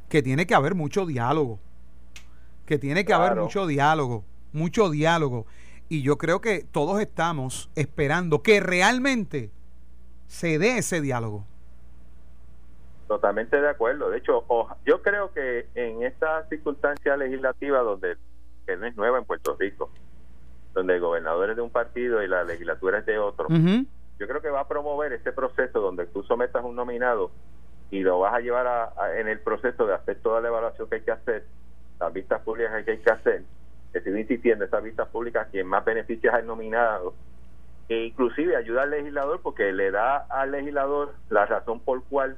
que 0.09 0.23
tiene 0.23 0.47
que 0.47 0.55
haber 0.55 0.75
mucho 0.75 1.07
diálogo, 1.07 1.59
que 2.67 2.79
tiene 2.79 3.05
que 3.05 3.13
haber 3.13 3.37
mucho 3.37 3.67
diálogo, 3.67 4.25
mucho 4.53 4.91
diálogo. 4.91 5.47
Y 5.89 6.03
yo 6.03 6.19
creo 6.19 6.41
que 6.41 6.65
todos 6.71 7.01
estamos 7.01 7.71
esperando 7.75 8.43
que 8.43 8.61
realmente 8.61 9.51
se 10.27 10.59
dé 10.59 10.79
ese 10.79 11.01
diálogo. 11.01 11.45
Totalmente 13.09 13.61
de 13.61 13.69
acuerdo. 13.69 14.11
De 14.11 14.19
hecho, 14.19 14.45
yo 14.85 15.03
creo 15.03 15.33
que 15.33 15.69
en 15.75 16.03
esta 16.03 16.49
circunstancia 16.49 17.17
legislativa 17.17 17.79
donde 17.81 18.17
que 18.67 18.77
no 18.77 18.87
es 18.87 18.97
nueva 18.97 19.19
en 19.19 19.25
Puerto 19.25 19.57
Rico, 19.59 19.91
donde 20.75 20.95
el 20.95 21.01
gobernador 21.01 21.51
es 21.51 21.57
de 21.57 21.63
un 21.63 21.71
partido 21.71 22.23
y 22.23 22.29
la 22.29 22.45
legislatura 22.45 22.99
es 22.99 23.07
de 23.07 23.19
otro, 23.19 23.47
yo 24.19 24.27
creo 24.27 24.41
que 24.43 24.51
va 24.51 24.61
a 24.61 24.69
promover 24.69 25.13
este 25.13 25.33
proceso 25.33 25.81
donde 25.81 26.07
tú 26.07 26.23
sometas 26.25 26.65
un 26.65 26.75
nominado 26.75 27.31
y 27.91 28.01
lo 28.01 28.19
vas 28.19 28.35
a 28.35 28.41
llevar 28.41 28.67
a, 28.67 29.19
en 29.19 29.29
el 29.29 29.41
proceso 29.41 29.87
de 29.87 29.95
hacer 29.95 30.19
toda 30.23 30.41
la 30.41 30.49
evaluación 30.49 30.89
que 30.89 30.97
hay 30.97 31.01
que 31.03 31.13
hacer, 31.13 31.45
las 32.01 32.13
vistas 32.13 32.43
públicas 32.43 32.85
que 32.85 32.91
hay 32.91 32.99
que 32.99 33.11
hacer, 33.11 33.43
que 33.93 34.01
sigo 34.01 34.17
insistiendo, 34.17 34.65
esas 34.65 34.83
vistas 34.83 35.09
públicas, 35.09 35.49
quien 35.51 35.67
más 35.67 35.85
beneficia 35.85 36.33
es 36.33 36.39
el 36.41 36.47
nominado, 36.47 37.15
e 37.89 38.07
inclusive 38.07 38.57
ayuda 38.57 38.83
al 38.83 38.91
legislador 38.91 39.41
porque 39.43 39.73
le 39.73 39.91
da 39.93 40.27
al 40.29 40.51
legislador 40.51 41.15
la 41.31 41.47
razón 41.47 41.81
por 41.81 42.03
cual 42.05 42.37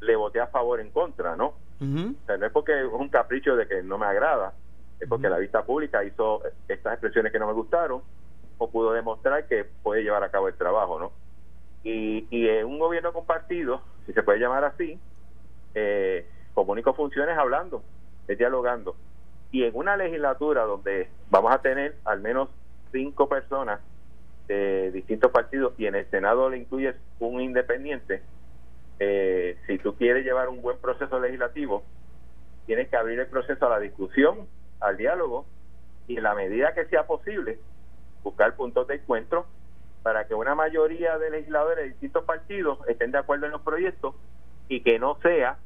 le 0.00 0.16
voté 0.16 0.40
a 0.40 0.48
favor 0.48 0.80
en 0.80 0.90
contra, 0.90 1.36
¿no? 1.36 1.54
o 2.10 2.26
sea, 2.26 2.36
no 2.36 2.46
es 2.46 2.52
porque 2.52 2.78
es 2.78 2.86
un 2.92 3.08
capricho 3.08 3.56
de 3.56 3.66
que 3.66 3.82
no 3.82 3.96
me 3.96 4.06
agrada, 4.06 4.52
porque 5.08 5.28
la 5.28 5.38
vista 5.38 5.64
pública 5.64 6.04
hizo 6.04 6.42
estas 6.68 6.94
expresiones 6.94 7.32
que 7.32 7.38
no 7.38 7.46
me 7.46 7.52
gustaron, 7.52 8.02
o 8.58 8.70
pudo 8.70 8.92
demostrar 8.92 9.46
que 9.46 9.64
puede 9.82 10.02
llevar 10.02 10.22
a 10.22 10.30
cabo 10.30 10.48
el 10.48 10.54
trabajo, 10.54 10.98
¿no? 10.98 11.12
Y, 11.82 12.26
y 12.30 12.48
en 12.48 12.66
un 12.66 12.78
gobierno 12.78 13.12
compartido, 13.12 13.80
si 14.06 14.12
se 14.12 14.22
puede 14.22 14.38
llamar 14.38 14.64
así, 14.64 14.98
eh, 15.74 16.26
comunico 16.52 16.92
funciones 16.94 17.38
hablando, 17.38 17.82
es 18.28 18.36
dialogando. 18.36 18.96
Y 19.50 19.64
en 19.64 19.74
una 19.74 19.96
legislatura 19.96 20.64
donde 20.64 21.08
vamos 21.30 21.54
a 21.54 21.62
tener 21.62 21.96
al 22.04 22.20
menos 22.20 22.50
cinco 22.92 23.28
personas 23.28 23.80
de 24.46 24.90
distintos 24.92 25.30
partidos 25.30 25.74
y 25.78 25.86
en 25.86 25.94
el 25.94 26.10
Senado 26.10 26.50
le 26.50 26.58
incluyes 26.58 26.96
un 27.18 27.40
independiente, 27.40 28.22
eh, 28.98 29.56
si 29.66 29.78
tú 29.78 29.94
quieres 29.94 30.24
llevar 30.24 30.48
un 30.48 30.60
buen 30.60 30.76
proceso 30.78 31.18
legislativo, 31.18 31.84
tienes 32.66 32.88
que 32.88 32.96
abrir 32.96 33.18
el 33.18 33.26
proceso 33.26 33.66
a 33.66 33.70
la 33.70 33.78
discusión, 33.78 34.46
al 34.80 34.96
diálogo 34.96 35.46
y 36.06 36.16
en 36.16 36.22
la 36.22 36.34
medida 36.34 36.74
que 36.74 36.86
sea 36.86 37.06
posible, 37.06 37.58
buscar 38.22 38.54
puntos 38.56 38.86
de 38.86 38.96
encuentro 38.96 39.46
para 40.02 40.26
que 40.26 40.34
una 40.34 40.54
mayoría 40.54 41.18
de 41.18 41.30
legisladores 41.30 41.84
de 41.84 41.90
distintos 41.90 42.24
partidos 42.24 42.78
estén 42.88 43.12
de 43.12 43.18
acuerdo 43.18 43.46
en 43.46 43.52
los 43.52 43.62
proyectos 43.62 44.14
y 44.68 44.80
que 44.80 44.98
no 44.98 45.18
sea 45.22 45.58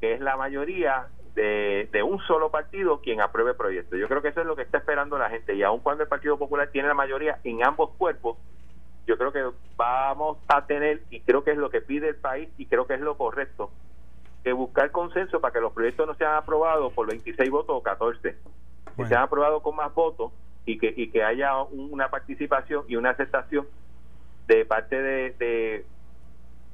que 0.00 0.14
es 0.14 0.20
la 0.20 0.36
mayoría 0.36 1.08
de, 1.34 1.88
de 1.92 2.02
un 2.02 2.18
solo 2.20 2.50
partido 2.50 3.00
quien 3.00 3.20
apruebe 3.20 3.54
proyectos. 3.54 3.98
Yo 3.98 4.08
creo 4.08 4.22
que 4.22 4.28
eso 4.28 4.40
es 4.40 4.46
lo 4.46 4.56
que 4.56 4.62
está 4.62 4.78
esperando 4.78 5.18
la 5.18 5.30
gente 5.30 5.54
y 5.54 5.62
aun 5.62 5.80
cuando 5.80 6.02
el 6.02 6.08
Partido 6.08 6.38
Popular 6.38 6.68
tiene 6.68 6.88
la 6.88 6.94
mayoría 6.94 7.38
en 7.44 7.64
ambos 7.64 7.90
cuerpos, 7.96 8.36
yo 9.06 9.16
creo 9.16 9.32
que 9.32 9.44
vamos 9.76 10.38
a 10.48 10.66
tener, 10.66 11.02
y 11.10 11.20
creo 11.20 11.42
que 11.42 11.52
es 11.52 11.56
lo 11.56 11.70
que 11.70 11.80
pide 11.80 12.08
el 12.08 12.16
país 12.16 12.48
y 12.58 12.66
creo 12.66 12.86
que 12.86 12.94
es 12.94 13.00
lo 13.00 13.16
correcto, 13.16 13.70
que 14.42 14.52
buscar 14.52 14.90
consenso 14.90 15.40
para 15.40 15.52
que 15.52 15.60
los 15.60 15.72
proyectos 15.72 16.06
no 16.06 16.14
sean 16.14 16.34
aprobados 16.34 16.92
por 16.92 17.06
26 17.06 17.50
votos 17.50 17.76
o 17.76 17.82
14, 17.82 18.36
que 18.96 19.06
sean 19.06 19.22
aprobados 19.22 19.62
con 19.62 19.76
más 19.76 19.94
votos 19.94 20.32
y 20.64 20.78
que, 20.78 20.92
y 20.96 21.10
que 21.10 21.22
haya 21.22 21.62
una 21.62 22.08
participación 22.08 22.84
y 22.88 22.96
una 22.96 23.10
aceptación 23.10 23.66
de 24.46 24.64
parte 24.64 25.00
de, 25.00 25.84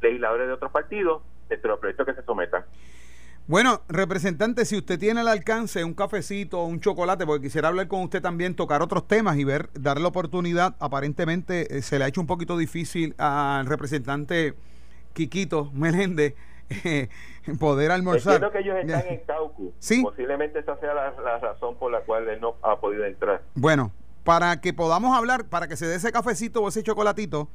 legisladores 0.00 0.46
de 0.46 0.52
otros 0.52 0.70
partidos 0.70 1.22
entre 1.50 1.68
los 1.68 1.78
proyectos 1.78 2.06
que 2.06 2.14
se 2.14 2.22
sometan. 2.22 2.64
Bueno, 3.48 3.82
representante, 3.88 4.64
si 4.64 4.76
usted 4.76 4.98
tiene 4.98 5.20
el 5.20 5.28
alcance, 5.28 5.84
un 5.84 5.94
cafecito, 5.94 6.64
un 6.64 6.80
chocolate, 6.80 7.26
porque 7.26 7.44
quisiera 7.44 7.68
hablar 7.68 7.86
con 7.86 8.02
usted 8.02 8.20
también, 8.20 8.56
tocar 8.56 8.82
otros 8.82 9.06
temas 9.06 9.36
y 9.36 9.44
ver, 9.44 9.70
darle 9.74 10.02
la 10.02 10.08
oportunidad, 10.08 10.74
aparentemente 10.80 11.76
eh, 11.76 11.82
se 11.82 11.98
le 11.98 12.04
ha 12.04 12.08
hecho 12.08 12.20
un 12.20 12.26
poquito 12.26 12.56
difícil 12.56 13.14
al 13.18 13.66
representante 13.66 14.54
Quiquito 15.12 15.70
Meléndez 15.72 16.34
eh, 16.70 17.08
poder 17.58 17.90
almorzar. 17.90 18.34
Entiendo 18.34 18.52
que 18.52 18.58
ellos 18.60 18.76
están 18.78 19.06
en 19.12 19.20
Caucu. 19.26 19.72
Posiblemente 20.02 20.58
esa 20.58 20.76
sea 20.78 20.94
la, 20.94 21.38
razón 21.38 21.76
por 21.76 21.90
la 21.90 22.00
cual 22.00 22.28
él 22.28 22.40
no 22.40 22.56
ha 22.62 22.78
podido 22.80 23.04
entrar. 23.04 23.42
Bueno, 23.54 23.92
para 24.24 24.60
que 24.60 24.72
podamos 24.72 25.16
hablar, 25.16 25.44
para 25.46 25.68
que 25.68 25.76
se 25.76 25.86
dé 25.86 25.96
ese 25.96 26.12
cafecito 26.12 26.62
o 26.62 26.68
ese 26.68 26.82
chocolatito 26.82 27.48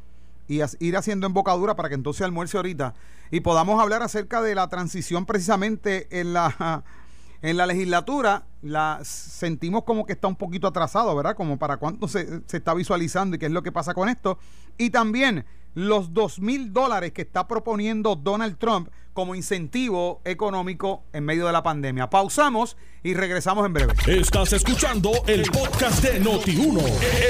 y 0.47 0.62
ir 0.80 0.97
haciendo 0.97 1.28
embocadura 1.28 1.76
para 1.76 1.89
que 1.89 1.95
entonces 1.95 2.24
almuerce 2.24 2.58
ahorita 2.58 2.93
y 3.30 3.41
podamos 3.41 3.82
hablar 3.82 4.02
acerca 4.02 4.41
de 4.41 4.56
la 4.56 4.67
transición 4.67 5.26
precisamente 5.26 6.08
en 6.19 6.34
la 6.34 6.84
en 7.41 7.58
la 7.58 7.65
legislatura 7.65 8.43
la 8.62 9.00
sentimos 9.04 9.84
como 9.84 10.06
que 10.06 10.13
está 10.13 10.28
un 10.28 10.36
poquito 10.36 10.67
atrasado, 10.67 11.15
¿verdad? 11.15 11.36
Como 11.36 11.58
para 11.58 11.78
cuánto 11.78 12.08
se, 12.08 12.41
se 12.45 12.58
está 12.58 12.74
visualizando 12.74 13.36
y 13.36 13.39
qué 13.39 13.47
es 13.47 13.52
lo 13.52 13.63
que 13.63 13.71
pasa 13.71 13.93
con 13.93 14.10
esto. 14.10 14.38
Y 14.78 14.91
también 14.91 15.45
los 15.73 16.13
dos 16.13 16.39
mil 16.39 16.73
dólares 16.73 17.12
que 17.13 17.21
está 17.21 17.47
proponiendo 17.47 18.15
Donald 18.15 18.57
Trump 18.57 18.89
como 19.13 19.36
incentivo 19.36 20.21
económico 20.23 21.03
en 21.13 21.25
medio 21.25 21.45
de 21.45 21.51
la 21.51 21.63
pandemia. 21.63 22.10
Pausamos 22.10 22.77
y 23.03 23.13
regresamos 23.13 23.65
en 23.65 23.73
breve. 23.73 23.93
Estás 24.07 24.53
escuchando 24.53 25.12
el 25.27 25.43
podcast 25.43 26.03
de 26.03 26.23
Noti1, 26.23 26.81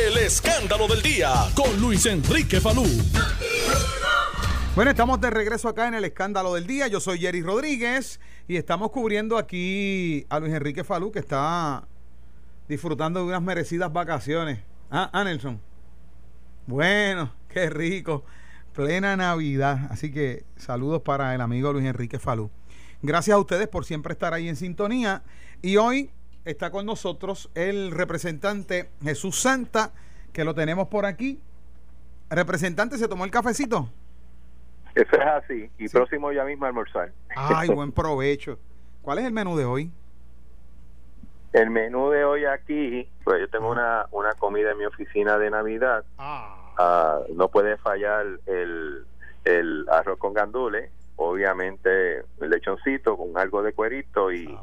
el 0.07 0.17
escándalo 0.17 0.87
del 0.87 1.01
día 1.01 1.31
con 1.55 1.79
Luis 1.79 2.05
Enrique 2.05 2.59
Falú. 2.61 2.85
Bueno, 4.75 4.91
estamos 4.91 5.19
de 5.19 5.29
regreso 5.29 5.67
acá 5.67 5.87
en 5.89 5.95
el 5.95 6.05
escándalo 6.05 6.53
del 6.53 6.65
día. 6.65 6.87
Yo 6.87 7.01
soy 7.01 7.19
Jerry 7.19 7.41
Rodríguez. 7.41 8.21
Y 8.47 8.55
estamos 8.55 8.91
cubriendo 8.91 9.37
aquí 9.37 10.25
a 10.29 10.39
Luis 10.39 10.53
Enrique 10.53 10.83
Falú, 10.83 11.11
que 11.11 11.19
está 11.19 11.87
disfrutando 12.69 13.19
de 13.19 13.25
unas 13.25 13.41
merecidas 13.41 13.91
vacaciones. 13.91 14.59
Ah, 14.89 15.09
ah 15.11 15.23
Nelson. 15.25 15.59
Bueno, 16.67 17.33
qué 17.53 17.69
rico. 17.69 18.23
Plena 18.73 19.17
Navidad. 19.17 19.87
Así 19.89 20.11
que 20.11 20.45
saludos 20.55 21.01
para 21.01 21.35
el 21.35 21.41
amigo 21.41 21.73
Luis 21.73 21.85
Enrique 21.85 22.19
Falú. 22.19 22.49
Gracias 23.01 23.35
a 23.35 23.39
ustedes 23.39 23.67
por 23.67 23.85
siempre 23.85 24.13
estar 24.13 24.33
ahí 24.33 24.47
en 24.47 24.55
sintonía. 24.55 25.23
Y 25.61 25.77
hoy 25.77 26.11
está 26.45 26.71
con 26.71 26.85
nosotros 26.85 27.49
el 27.55 27.91
representante 27.91 28.89
Jesús 29.03 29.39
Santa, 29.39 29.91
que 30.33 30.45
lo 30.45 30.55
tenemos 30.55 30.87
por 30.87 31.05
aquí. 31.05 31.39
Representante, 32.29 32.97
¿se 32.97 33.07
tomó 33.07 33.25
el 33.25 33.31
cafecito? 33.31 33.89
Eso 34.95 35.15
es 35.15 35.25
así. 35.25 35.69
Y 35.77 35.89
próximo 35.89 36.31
ya 36.31 36.45
mismo 36.45 36.65
a 36.65 36.69
almorzar. 36.69 37.11
Ay, 37.35 37.69
buen 37.73 37.91
provecho. 37.91 38.57
¿Cuál 39.01 39.19
es 39.19 39.25
el 39.25 39.33
menú 39.33 39.57
de 39.57 39.65
hoy? 39.65 39.91
El 41.53 41.69
menú 41.69 42.09
de 42.11 42.23
hoy 42.23 42.45
aquí, 42.45 43.09
pues 43.25 43.41
yo 43.41 43.49
tengo 43.49 43.69
una, 43.69 44.05
una 44.11 44.33
comida 44.35 44.71
en 44.71 44.77
mi 44.77 44.85
oficina 44.85 45.37
de 45.37 45.49
Navidad. 45.49 46.05
Ah. 46.17 46.60
Ah 46.77 47.19
no 47.33 47.49
puede 47.49 47.77
fallar 47.77 48.25
el, 48.45 49.05
el 49.45 49.85
arroz 49.89 50.17
con 50.17 50.33
gandules, 50.33 50.91
obviamente 51.15 52.19
el 52.39 52.49
lechoncito 52.49 53.17
con 53.17 53.37
algo 53.37 53.63
de 53.63 53.73
cuerito 53.73 54.31
y, 54.31 54.57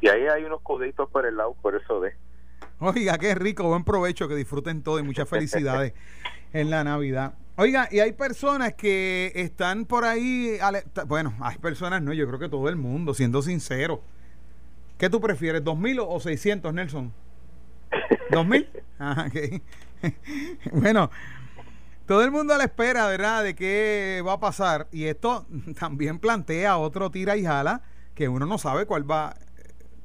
y 0.00 0.08
ahí 0.08 0.26
hay 0.26 0.44
unos 0.44 0.60
coditos 0.62 1.08
por 1.10 1.26
el 1.26 1.36
lado, 1.36 1.54
por 1.60 1.74
eso 1.74 2.00
de. 2.00 2.14
Oiga, 2.80 3.16
qué 3.18 3.34
rico, 3.34 3.64
buen 3.64 3.84
provecho, 3.84 4.28
que 4.28 4.34
disfruten 4.34 4.82
todo 4.82 4.98
y 4.98 5.02
muchas 5.02 5.28
felicidades 5.28 5.94
en 6.52 6.70
la 6.70 6.82
Navidad. 6.82 7.34
Oiga, 7.56 7.86
y 7.90 8.00
hay 8.00 8.12
personas 8.12 8.74
que 8.74 9.30
están 9.34 9.84
por 9.84 10.04
ahí, 10.04 10.58
bueno, 11.06 11.34
hay 11.40 11.58
personas, 11.58 12.02
no, 12.02 12.12
yo 12.12 12.26
creo 12.26 12.38
que 12.38 12.48
todo 12.48 12.68
el 12.68 12.76
mundo, 12.76 13.14
siendo 13.14 13.42
sincero. 13.42 14.00
¿Qué 14.98 15.10
tú 15.10 15.20
prefieres, 15.20 15.62
2000 15.62 16.00
o 16.00 16.18
600, 16.18 16.72
Nelson? 16.72 17.12
¿2000? 18.32 18.68
Ah, 18.98 19.28
bueno, 20.72 21.10
todo 22.06 22.24
el 22.24 22.30
mundo 22.30 22.54
a 22.54 22.58
la 22.58 22.64
espera, 22.64 23.06
¿verdad?, 23.06 23.44
de 23.44 23.54
qué 23.54 24.22
va 24.26 24.34
a 24.34 24.40
pasar. 24.40 24.88
Y 24.90 25.04
esto 25.04 25.46
también 25.78 26.18
plantea 26.18 26.78
otro 26.78 27.10
tira 27.10 27.36
y 27.36 27.44
jala 27.44 27.82
que 28.14 28.28
uno 28.28 28.46
no 28.46 28.58
sabe 28.58 28.86
cuál 28.86 29.10
va, 29.10 29.34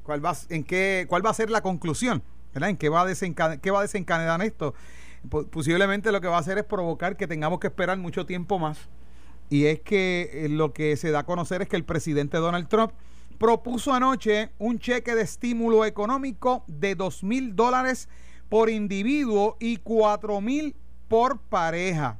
cuál 0.02 0.24
va, 0.24 0.34
en 0.48 0.64
qué, 0.64 1.06
cuál 1.08 1.24
va 1.24 1.30
a 1.30 1.34
ser 1.34 1.50
la 1.50 1.60
conclusión, 1.60 2.22
¿verdad? 2.54 2.70
En 2.70 2.76
qué 2.76 2.88
va 2.88 3.02
a 3.02 3.06
desencadenar, 3.06 3.60
qué 3.60 3.70
va 3.70 3.80
a 3.80 3.82
desencadenar 3.82 4.42
esto 4.42 4.74
posiblemente 5.50 6.12
lo 6.12 6.20
que 6.20 6.28
va 6.28 6.36
a 6.36 6.40
hacer 6.40 6.58
es 6.58 6.64
provocar 6.64 7.16
que 7.16 7.26
tengamos 7.26 7.60
que 7.60 7.68
esperar 7.68 7.98
mucho 7.98 8.26
tiempo 8.26 8.58
más. 8.58 8.88
Y 9.50 9.66
es 9.66 9.80
que 9.80 10.30
eh, 10.32 10.48
lo 10.48 10.72
que 10.72 10.96
se 10.96 11.10
da 11.10 11.20
a 11.20 11.26
conocer 11.26 11.62
es 11.62 11.68
que 11.68 11.76
el 11.76 11.84
presidente 11.84 12.36
Donald 12.36 12.68
Trump 12.68 12.92
propuso 13.38 13.94
anoche 13.94 14.50
un 14.58 14.78
cheque 14.78 15.14
de 15.14 15.22
estímulo 15.22 15.84
económico 15.84 16.64
de 16.66 16.94
dos 16.94 17.22
mil 17.22 17.54
dólares 17.54 18.08
por 18.48 18.68
individuo 18.68 19.56
y 19.60 19.76
cuatro 19.78 20.40
mil 20.40 20.74
por 21.08 21.38
pareja. 21.38 22.18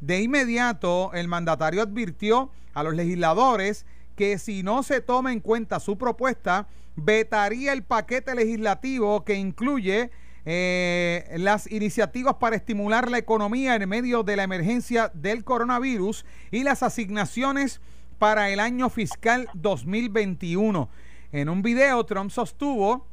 De 0.00 0.20
inmediato, 0.20 1.12
el 1.14 1.28
mandatario 1.28 1.82
advirtió 1.82 2.50
a 2.74 2.82
los 2.82 2.94
legisladores 2.94 3.86
que 4.14 4.38
si 4.38 4.62
no 4.62 4.82
se 4.82 5.00
toma 5.00 5.32
en 5.32 5.40
cuenta 5.40 5.80
su 5.80 5.96
propuesta, 5.96 6.66
vetaría 6.96 7.72
el 7.72 7.82
paquete 7.82 8.34
legislativo 8.34 9.24
que 9.24 9.34
incluye 9.34 10.10
eh, 10.46 11.34
las 11.38 11.70
iniciativas 11.70 12.36
para 12.36 12.56
estimular 12.56 13.10
la 13.10 13.18
economía 13.18 13.74
en 13.74 13.88
medio 13.88 14.22
de 14.22 14.36
la 14.36 14.44
emergencia 14.44 15.10
del 15.12 15.44
coronavirus 15.44 16.24
y 16.50 16.62
las 16.62 16.82
asignaciones 16.82 17.80
para 18.18 18.50
el 18.50 18.60
año 18.60 18.88
fiscal 18.90 19.48
2021. 19.54 20.88
En 21.32 21.48
un 21.48 21.62
video, 21.62 22.04
Trump 22.04 22.30
sostuvo 22.30 23.06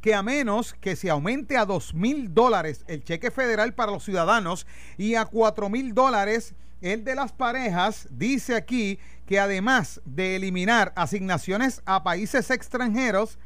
que 0.00 0.14
a 0.14 0.22
menos 0.22 0.74
que 0.74 0.94
se 0.94 1.10
aumente 1.10 1.56
a 1.56 1.64
dos 1.64 1.94
mil 1.94 2.32
dólares 2.32 2.84
el 2.86 3.02
cheque 3.02 3.30
federal 3.30 3.74
para 3.74 3.92
los 3.92 4.04
ciudadanos 4.04 4.66
y 4.96 5.16
a 5.16 5.24
cuatro 5.24 5.68
mil 5.68 5.94
dólares 5.94 6.54
el 6.80 7.04
de 7.04 7.14
las 7.14 7.32
parejas, 7.32 8.06
dice 8.10 8.54
aquí 8.54 8.98
que 9.26 9.40
además 9.40 10.00
de 10.04 10.36
eliminar 10.36 10.92
asignaciones 10.94 11.82
a 11.86 12.04
países 12.04 12.50
extranjeros, 12.50 13.38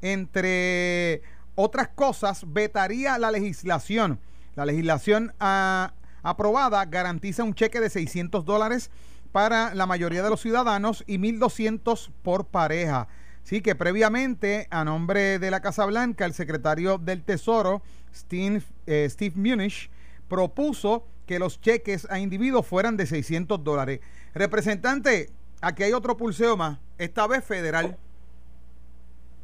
entre 0.00 1.22
otras 1.54 1.88
cosas, 1.88 2.44
vetaría 2.46 3.18
la 3.18 3.30
legislación. 3.30 4.18
La 4.56 4.64
legislación 4.64 5.32
ah, 5.38 5.92
aprobada 6.22 6.84
garantiza 6.86 7.44
un 7.44 7.54
cheque 7.54 7.80
de 7.80 7.90
600 7.90 8.44
dólares 8.44 8.90
para 9.32 9.74
la 9.74 9.86
mayoría 9.86 10.22
de 10.22 10.30
los 10.30 10.40
ciudadanos 10.40 11.04
y 11.06 11.18
1.200 11.18 12.10
por 12.22 12.46
pareja. 12.46 13.08
Sí, 13.42 13.62
que 13.62 13.74
previamente, 13.74 14.68
a 14.70 14.84
nombre 14.84 15.38
de 15.38 15.50
la 15.50 15.60
Casa 15.60 15.86
Blanca, 15.86 16.24
el 16.24 16.34
secretario 16.34 16.98
del 16.98 17.22
Tesoro, 17.22 17.82
Steve, 18.14 18.62
eh, 18.86 19.06
Steve 19.08 19.34
Munich, 19.36 19.90
propuso 20.28 21.06
que 21.26 21.38
los 21.38 21.60
cheques 21.60 22.06
a 22.10 22.18
individuos 22.18 22.66
fueran 22.66 22.96
de 22.96 23.06
600 23.06 23.62
dólares. 23.64 24.00
Representante, 24.34 25.30
aquí 25.60 25.82
hay 25.82 25.92
otro 25.92 26.16
pulseo 26.16 26.56
más, 26.56 26.78
esta 26.98 27.26
vez 27.26 27.44
federal. 27.44 27.96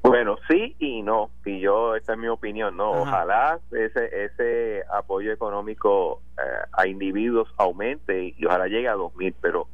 Bueno, 0.04 0.36
sí 0.50 0.76
y 0.78 1.00
no, 1.00 1.30
y 1.46 1.60
yo, 1.60 1.96
esta 1.96 2.12
es 2.12 2.18
mi 2.18 2.28
opinión, 2.28 2.76
no, 2.76 2.90
ojalá 2.90 3.58
ese, 3.72 4.24
ese 4.24 4.82
apoyo 4.92 5.32
económico 5.32 6.20
eh, 6.36 6.66
a 6.72 6.86
individuos 6.86 7.48
aumente 7.56 8.34
y, 8.38 8.44
ojalá 8.44 8.68
llegue 8.68 8.86
a 8.86 8.92
dos 8.92 9.16
mil, 9.16 9.34
pero, 9.40 9.66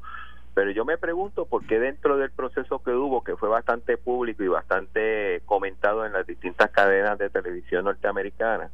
pero 0.54 0.70
yo 0.70 0.84
me 0.84 0.98
pregunto 0.98 1.46
por 1.46 1.66
qué 1.66 1.80
dentro 1.80 2.16
del 2.16 2.30
proceso 2.30 2.80
que 2.80 2.92
hubo, 2.92 3.24
que 3.24 3.36
fue 3.36 3.48
bastante 3.48 3.96
público 3.96 4.44
y 4.44 4.48
bastante 4.48 5.42
comentado 5.46 6.06
en 6.06 6.12
las 6.12 6.24
distintas 6.28 6.70
cadenas 6.70 7.18
de 7.18 7.28
televisión 7.28 7.86
norteamericanas, 7.86 8.70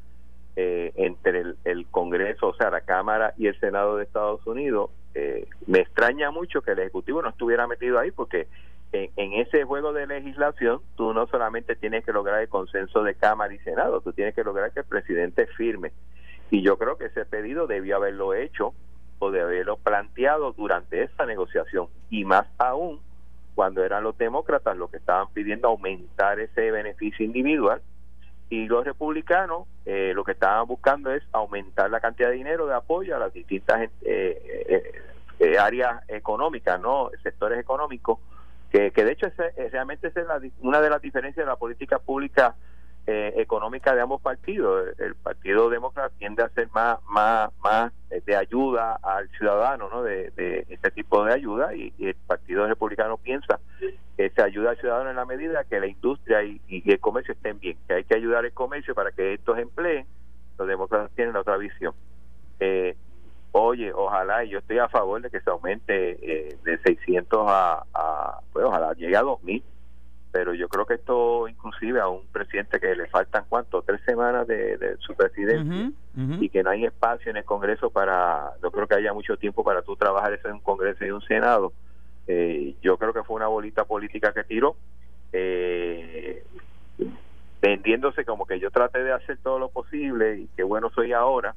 eh, 0.56 0.92
entre 0.96 1.54
el, 1.64 1.86
Congreso, 1.90 2.48
o 2.48 2.54
sea, 2.54 2.68
la 2.68 2.82
Cámara 2.82 3.32
y 3.38 3.46
el 3.46 3.58
Senado 3.60 3.96
de 3.96 4.04
Estados 4.04 4.46
Unidos, 4.46 4.90
eh, 5.14 5.48
me 5.66 5.80
extraña 5.80 6.30
mucho 6.30 6.60
que 6.60 6.72
el 6.72 6.80
Ejecutivo 6.80 7.22
no 7.22 7.30
estuviera 7.30 7.66
metido 7.66 7.98
ahí 7.98 8.10
porque 8.10 8.46
en, 9.16 9.32
ese 9.34 9.64
juego 9.64 9.92
de 9.92 10.06
legislación 10.06 10.80
tú 10.96 11.12
no 11.12 11.26
solamente 11.26 11.76
tienes 11.76 12.04
que 12.04 12.12
lograr 12.12 12.40
el 12.40 12.48
consenso 12.48 13.02
de 13.02 13.14
Cámara 13.14 13.52
y 13.54 13.58
Senado, 13.58 14.00
tú 14.00 14.12
tienes 14.12 14.34
que 14.34 14.44
lograr 14.44 14.72
que 14.72 14.80
el 14.80 14.86
presidente 14.86 15.46
firme. 15.46 15.92
Y 16.50 16.62
yo 16.62 16.78
creo 16.78 16.96
que 16.96 17.06
ese 17.06 17.24
pedido 17.24 17.66
debió 17.66 17.96
haberlo 17.96 18.34
hecho 18.34 18.74
o 19.18 19.30
de 19.30 19.40
haberlo 19.40 19.76
planteado 19.76 20.52
durante 20.52 21.02
esa 21.02 21.26
negociación. 21.26 21.88
Y 22.10 22.24
más 22.24 22.46
aún 22.58 23.00
cuando 23.54 23.82
eran 23.82 24.04
los 24.04 24.16
demócratas 24.18 24.76
los 24.76 24.90
que 24.90 24.98
estaban 24.98 25.28
pidiendo 25.32 25.68
aumentar 25.68 26.38
ese 26.38 26.70
beneficio 26.70 27.24
individual 27.24 27.80
y 28.50 28.66
los 28.66 28.84
republicanos 28.84 29.66
eh, 29.86 30.12
lo 30.14 30.24
que 30.24 30.32
estaban 30.32 30.66
buscando 30.68 31.10
es 31.10 31.22
aumentar 31.32 31.90
la 31.90 32.00
cantidad 32.00 32.28
de 32.28 32.36
dinero 32.36 32.66
de 32.66 32.74
apoyo 32.74 33.16
a 33.16 33.18
las 33.18 33.32
distintas 33.32 33.90
eh, 34.02 34.92
eh, 35.40 35.58
áreas 35.58 36.02
económicas, 36.08 36.80
no 36.80 37.10
sectores 37.22 37.58
económicos 37.58 38.18
que, 38.70 38.90
de 38.90 39.12
hecho 39.12 39.26
es, 39.26 39.72
realmente 39.72 40.08
es 40.08 40.14
una 40.60 40.80
de 40.80 40.90
las 40.90 41.00
diferencias 41.00 41.44
de 41.44 41.50
la 41.50 41.56
política 41.56 41.98
pública 41.98 42.54
eh, 43.08 43.34
económica 43.36 43.94
de 43.94 44.00
ambos 44.00 44.20
partidos. 44.20 44.88
El 44.98 45.14
Partido 45.14 45.70
Demócrata 45.70 46.12
tiende 46.18 46.42
a 46.42 46.48
ser 46.48 46.68
más 46.72 46.98
más 47.08 47.52
más 47.62 47.92
eh, 48.10 48.20
de 48.26 48.34
ayuda 48.34 48.98
al 49.00 49.28
ciudadano, 49.30 49.88
¿no? 49.88 50.02
De, 50.02 50.66
este 50.68 50.90
tipo 50.90 51.24
de 51.24 51.32
ayuda 51.32 51.72
y, 51.72 51.94
el 52.00 52.16
Partido 52.16 52.66
Republicano 52.66 53.16
piensa 53.16 53.60
que 54.16 54.30
se 54.30 54.42
ayuda 54.42 54.70
al 54.70 54.78
ciudadano 54.78 55.10
en 55.10 55.16
la 55.16 55.24
medida 55.24 55.62
que 55.62 55.78
la 55.78 55.86
industria 55.86 56.42
y, 56.42 56.60
el 56.68 56.98
comercio 56.98 57.34
estén 57.34 57.60
bien, 57.60 57.78
que 57.86 57.94
hay 57.94 58.02
que 58.02 58.16
ayudar 58.16 58.44
al 58.44 58.52
comercio 58.52 58.92
para 58.92 59.12
que 59.12 59.34
estos 59.34 59.56
empleen. 59.56 60.04
Los 60.58 60.66
demócratas 60.66 61.12
tienen 61.14 61.34
la 61.34 61.42
otra 61.42 61.58
visión. 61.58 61.94
Eh, 62.58 62.96
oye, 63.62 63.92
ojalá, 63.92 64.44
y 64.44 64.50
yo 64.50 64.58
estoy 64.58 64.78
a 64.78 64.88
favor 64.88 65.22
de 65.22 65.30
que 65.30 65.40
se 65.40 65.50
aumente 65.50 66.18
eh, 66.20 66.58
de 66.62 66.78
600 66.78 67.46
a, 67.48 68.40
pues 68.52 68.64
ojalá 68.64 68.92
llegue 68.92 69.16
a 69.16 69.22
2000, 69.22 69.62
pero 70.30 70.52
yo 70.54 70.68
creo 70.68 70.84
que 70.84 70.94
esto 70.94 71.48
inclusive 71.48 72.00
a 72.00 72.08
un 72.08 72.26
presidente 72.26 72.78
que 72.78 72.94
le 72.94 73.06
faltan 73.06 73.44
cuánto, 73.48 73.82
tres 73.82 74.00
semanas 74.04 74.46
de, 74.46 74.96
su 75.00 75.14
presidencia 75.14 75.90
y 76.40 76.48
que 76.48 76.62
no 76.62 76.70
hay 76.70 76.84
espacio 76.84 77.30
en 77.30 77.38
el 77.38 77.44
Congreso 77.44 77.90
para, 77.90 78.52
no 78.62 78.70
creo 78.70 78.86
que 78.86 78.94
haya 78.94 79.12
mucho 79.12 79.36
tiempo 79.36 79.64
para 79.64 79.82
tú 79.82 79.96
trabajar 79.96 80.32
eso 80.32 80.48
en 80.48 80.54
un 80.54 80.60
Congreso 80.60 81.04
y 81.04 81.10
un 81.10 81.22
Senado, 81.22 81.72
eh, 82.26 82.74
yo 82.82 82.96
creo 82.98 83.12
que 83.12 83.22
fue 83.22 83.36
una 83.36 83.46
bolita 83.46 83.84
política 83.84 84.32
que 84.32 84.44
tiró. 84.44 84.76
Eh, 85.32 86.44
vendiéndose 87.60 88.24
como 88.24 88.46
que 88.46 88.60
yo 88.60 88.70
traté 88.70 89.02
de 89.02 89.12
hacer 89.12 89.38
todo 89.42 89.58
lo 89.58 89.70
posible 89.70 90.40
y 90.40 90.46
que 90.56 90.62
bueno 90.62 90.90
soy 90.90 91.12
ahora, 91.12 91.54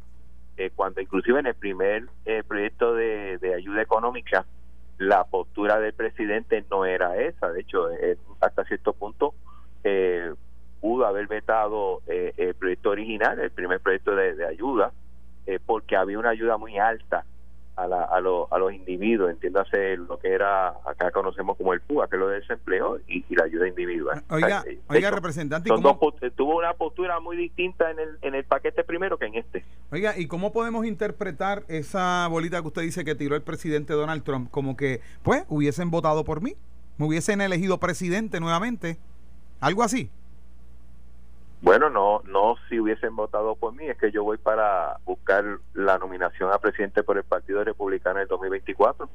eh, 0.59 0.71
cuando 0.75 0.99
inclusive 0.99 1.39
en 1.39 1.45
el 1.45 1.55
primer 1.55 2.03
eh, 2.25 2.43
proyecto 2.45 2.93
de, 2.93 3.39
ayuda 3.55 3.81
económica 3.81 4.45
la 4.97 5.23
postura 5.23 5.79
del 5.79 5.93
presidente 5.93 6.65
no 6.69 6.83
era 6.83 7.15
esa, 7.15 7.49
de 7.49 7.61
hecho 7.61 7.87
hasta 8.41 8.65
cierto 8.65 8.91
punto 8.91 9.33
eh, 9.85 10.33
pudo 10.81 11.05
haber 11.05 11.27
vetado 11.27 12.01
el 12.07 12.53
proyecto 12.55 12.89
original, 12.89 13.39
el 13.39 13.51
primer 13.51 13.79
proyecto 13.79 14.13
de, 14.13 14.45
ayuda, 14.45 14.91
porque 15.65 15.95
había 15.95 16.19
una 16.19 16.31
ayuda 16.31 16.57
muy 16.57 16.77
alta 16.77 17.23
a, 17.79 17.87
la, 17.87 18.03
a, 18.03 18.17
a, 18.17 18.59
los 18.59 18.73
individuos, 18.73 19.31
entiéndase 19.31 19.97
lo 19.97 20.19
que 20.19 20.29
era, 20.29 20.69
acá 20.85 21.11
conocemos 21.11 21.57
como 21.57 21.73
el 21.73 21.81
PUA, 21.81 22.09
que 22.09 22.15
es 22.15 22.19
lo 22.19 22.27
del 22.27 22.41
desempleo, 22.41 22.99
y, 23.07 23.23
la 23.35 23.45
ayuda 23.45 23.67
individual. 23.67 24.21
Oiga, 24.29 24.63
oiga 24.87 25.11
representante. 25.11 25.69
tuvo 25.69 26.57
una 26.57 26.73
postura 26.73 27.19
muy 27.19 27.37
distinta 27.37 27.89
en 27.91 27.99
el, 27.99 28.17
en 28.21 28.35
el 28.35 28.43
paquete 28.43 28.83
primero 28.83 29.17
que 29.17 29.25
en 29.27 29.35
este. 29.35 29.63
Oiga, 29.91 30.17
¿y 30.17 30.27
cómo 30.27 30.51
podemos 30.51 30.85
interpretar 30.85 31.63
esa 31.67 32.27
bolita 32.27 32.61
que 32.61 32.67
usted 32.67 32.81
dice 32.81 33.05
que 33.05 33.15
tiró 33.15 33.35
el 33.35 33.43
presidente 33.43 33.93
Donald 33.93 34.23
Trump? 34.23 34.51
Como 34.51 34.75
que, 34.75 35.01
pues, 35.23 35.45
hubiesen 35.47 35.89
votado 35.89 36.25
por 36.25 36.41
mí, 36.41 36.55
me 36.97 37.05
hubiesen 37.05 37.39
elegido 37.39 37.79
presidente 37.79 38.39
nuevamente, 38.39 38.97
algo 39.61 39.83
así. 39.83 40.11
Bueno, 41.61 41.89
no, 41.89 42.21
no 42.25 42.55
si 42.69 42.79
hubiesen 42.79 43.15
votado 43.15 43.55
por 43.55 43.73
mí, 43.73 43.85
es 43.87 43.97
que 43.97 44.11
yo 44.11 44.23
voy 44.23 44.37
para 44.37 44.97
buscar 45.05 45.43
la 45.73 45.97
nominación 45.97 46.51
a 46.53 46.57
presidente 46.59 47.03
por 47.03 47.17
el 47.17 47.23
Partido 47.23 47.63
Republicano 47.63 48.17
en 48.17 48.23
el 48.23 48.27
2024. 48.29 49.09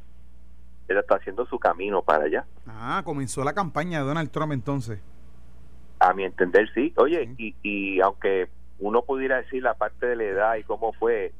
Él 0.88 0.98
está 0.98 1.14
haciendo 1.16 1.46
su 1.46 1.58
camino 1.58 2.02
para 2.02 2.24
allá. 2.24 2.44
Ah, 2.66 3.00
comenzó 3.04 3.42
la 3.42 3.54
campaña 3.54 4.00
de 4.00 4.06
Donald 4.06 4.30
Trump 4.30 4.52
entonces. 4.52 5.00
A 5.98 6.12
mi 6.12 6.24
entender, 6.24 6.68
sí. 6.74 6.92
Oye, 6.96 7.34
Y, 7.38 7.54
y 7.62 8.00
aunque 8.00 8.48
uno 8.78 9.02
pudiera 9.02 9.38
decir 9.38 9.62
la 9.62 9.74
parte 9.74 10.06
de 10.06 10.16
la 10.16 10.24
edad 10.24 10.56
y 10.56 10.64
cómo 10.64 10.92
fue, 10.92 11.32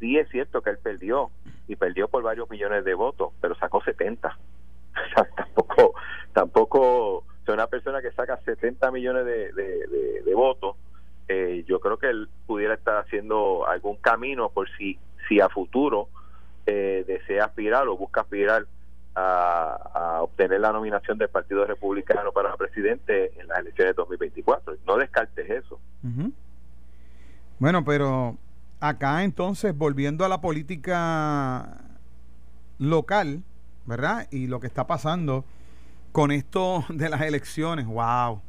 sí 0.00 0.16
es 0.16 0.28
cierto 0.30 0.62
que 0.62 0.70
él 0.70 0.78
perdió 0.78 1.30
y 1.68 1.76
perdió 1.76 2.08
por 2.08 2.22
varios 2.22 2.48
millones 2.48 2.84
de 2.84 2.94
votos, 2.94 3.32
pero 3.40 3.54
sacó 3.56 3.82
70. 3.82 4.36
O 4.96 5.14
sea, 5.14 5.28
tampoco, 5.36 5.94
tampoco 6.32 7.24
una 7.52 7.66
persona 7.66 8.02
que 8.02 8.12
saca 8.12 8.38
70 8.44 8.90
millones 8.90 9.24
de, 9.24 10.32
votos, 10.34 10.76
eh, 11.28 11.64
yo 11.66 11.80
creo 11.80 11.98
que 11.98 12.10
él 12.10 12.28
pudiera 12.46 12.74
estar 12.74 12.98
haciendo 12.98 13.66
algún 13.66 13.96
camino 13.96 14.50
por 14.50 14.68
si, 14.76 14.98
si 15.28 15.40
a 15.40 15.48
futuro 15.48 16.08
eh, 16.66 17.04
desea 17.06 17.46
aspirar 17.46 17.88
o 17.88 17.96
busca 17.96 18.20
aspirar 18.20 18.66
a, 19.14 20.18
obtener 20.20 20.60
la 20.60 20.72
nominación 20.72 21.16
del 21.16 21.28
Partido 21.28 21.64
Republicano 21.64 22.32
para 22.32 22.54
presidente 22.56 23.32
en 23.40 23.48
las 23.48 23.60
elecciones 23.60 23.94
de 23.94 24.02
2024. 24.02 24.76
No 24.86 24.96
descartes 24.98 25.48
eso. 25.48 25.80
Bueno, 27.58 27.84
pero 27.84 28.36
acá 28.80 29.24
entonces, 29.24 29.76
volviendo 29.76 30.24
a 30.24 30.28
la 30.28 30.40
política 30.40 31.80
local, 32.78 33.42
¿verdad? 33.86 34.26
Y 34.30 34.48
lo 34.48 34.60
que 34.60 34.66
está 34.66 34.86
pasando 34.86 35.44
con 36.16 36.30
esto 36.30 36.82
de 36.88 37.10
las 37.10 37.20
elecciones, 37.20 37.84
wow. 37.84 38.40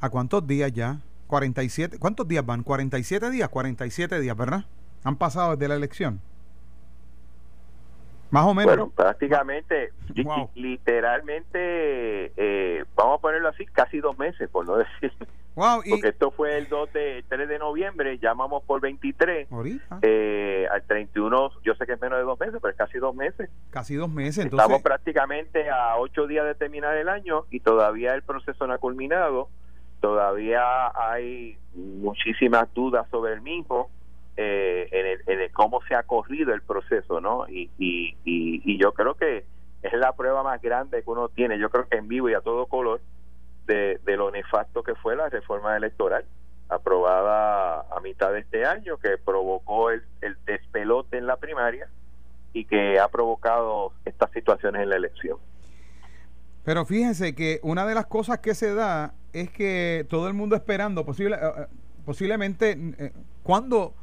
¿A 0.00 0.08
cuántos 0.08 0.46
días 0.46 0.72
ya? 0.72 0.98
47, 1.26 1.98
¿cuántos 1.98 2.26
días 2.26 2.46
van? 2.46 2.62
47 2.62 3.30
días, 3.30 3.50
47 3.50 4.18
días, 4.18 4.34
¿verdad? 4.34 4.64
Han 5.04 5.16
pasado 5.16 5.50
desde 5.50 5.68
la 5.68 5.74
elección. 5.74 6.22
Más 8.30 8.44
o 8.44 8.54
menos. 8.54 8.76
Bueno, 8.76 8.92
prácticamente, 8.94 9.92
literalmente, 10.54 12.32
eh, 12.36 12.84
vamos 12.94 13.18
a 13.18 13.22
ponerlo 13.22 13.48
así, 13.48 13.64
casi 13.66 13.98
dos 13.98 14.18
meses, 14.18 14.48
por 14.50 14.66
no 14.66 14.76
decir. 15.00 15.12
Porque 15.90 16.08
esto 16.08 16.30
fue 16.30 16.56
el 16.56 16.68
2 16.68 16.92
de 16.92 17.24
3 17.28 17.48
de 17.48 17.58
noviembre, 17.58 18.18
llamamos 18.18 18.62
por 18.62 18.80
23. 18.80 19.48
Eh, 20.02 20.68
al 20.70 20.82
31, 20.84 21.50
yo 21.64 21.74
sé 21.74 21.84
que 21.84 21.94
es 21.94 22.00
menos 22.00 22.18
de 22.18 22.24
dos 22.24 22.38
meses, 22.38 22.58
pero 22.62 22.70
es 22.70 22.76
casi 22.76 22.98
dos 22.98 23.14
meses. 23.16 23.50
Casi 23.70 23.96
dos 23.96 24.08
meses, 24.08 24.44
entonces. 24.44 24.64
Estamos 24.64 24.82
prácticamente 24.82 25.68
a 25.68 25.96
ocho 25.96 26.28
días 26.28 26.46
de 26.46 26.54
terminar 26.54 26.96
el 26.96 27.08
año 27.08 27.46
y 27.50 27.58
todavía 27.58 28.14
el 28.14 28.22
proceso 28.22 28.68
no 28.68 28.74
ha 28.74 28.78
culminado. 28.78 29.48
Todavía 30.00 30.92
hay 30.94 31.58
muchísimas 31.74 32.72
dudas 32.72 33.08
sobre 33.10 33.32
el 33.32 33.40
mismo. 33.40 33.90
Eh, 34.40 34.88
en, 35.26 35.40
el, 35.40 35.50
cómo 35.50 35.80
se 35.88 35.96
ha 35.96 36.04
corrido 36.04 36.54
el 36.54 36.62
proceso, 36.62 37.20
¿no? 37.20 37.48
Y, 37.48 37.70
y, 37.76 38.14
y 38.24 38.78
yo 38.78 38.92
creo 38.92 39.14
que 39.14 39.44
es 39.82 39.92
la 39.94 40.12
prueba 40.12 40.44
más 40.44 40.62
grande 40.62 41.02
que 41.02 41.10
uno 41.10 41.28
tiene, 41.28 41.58
yo 41.58 41.70
creo 41.70 41.88
que 41.88 41.96
en 41.96 42.06
vivo 42.06 42.30
y 42.30 42.34
a 42.34 42.40
todo 42.40 42.66
color, 42.66 43.00
de, 43.68 44.16
lo 44.16 44.30
nefasto 44.30 44.82
que 44.82 44.94
fue 44.94 45.14
la 45.14 45.28
reforma 45.28 45.76
electoral 45.76 46.24
aprobada 46.68 47.80
a 47.94 48.00
mitad 48.00 48.32
de 48.32 48.40
este 48.40 48.64
año 48.64 48.98
que 48.98 49.16
provocó 49.18 49.90
el, 49.90 50.02
despelote 50.46 51.18
en 51.18 51.26
la 51.26 51.36
primaria 51.36 51.88
y 52.52 52.64
que 52.64 52.98
ha 52.98 53.08
provocado 53.08 53.92
estas 54.04 54.30
situaciones 54.32 54.82
en 54.82 54.88
la 54.90 54.96
elección. 54.96 55.38
Pero 56.64 56.84
fíjense 56.84 57.34
que 57.34 57.60
una 57.62 57.86
de 57.86 57.94
las 57.94 58.06
cosas 58.06 58.38
que 58.40 58.54
se 58.54 58.74
da 58.74 59.14
es 59.32 59.50
que 59.50 60.06
todo 60.08 60.28
el 60.28 60.34
mundo 60.34 60.56
esperando, 60.56 61.04
posible, 61.04 61.36
eh, 61.36 61.52
eh, 61.58 61.66
posiblemente, 62.04 62.76
eh, 62.98 63.12
cuando 63.42 63.94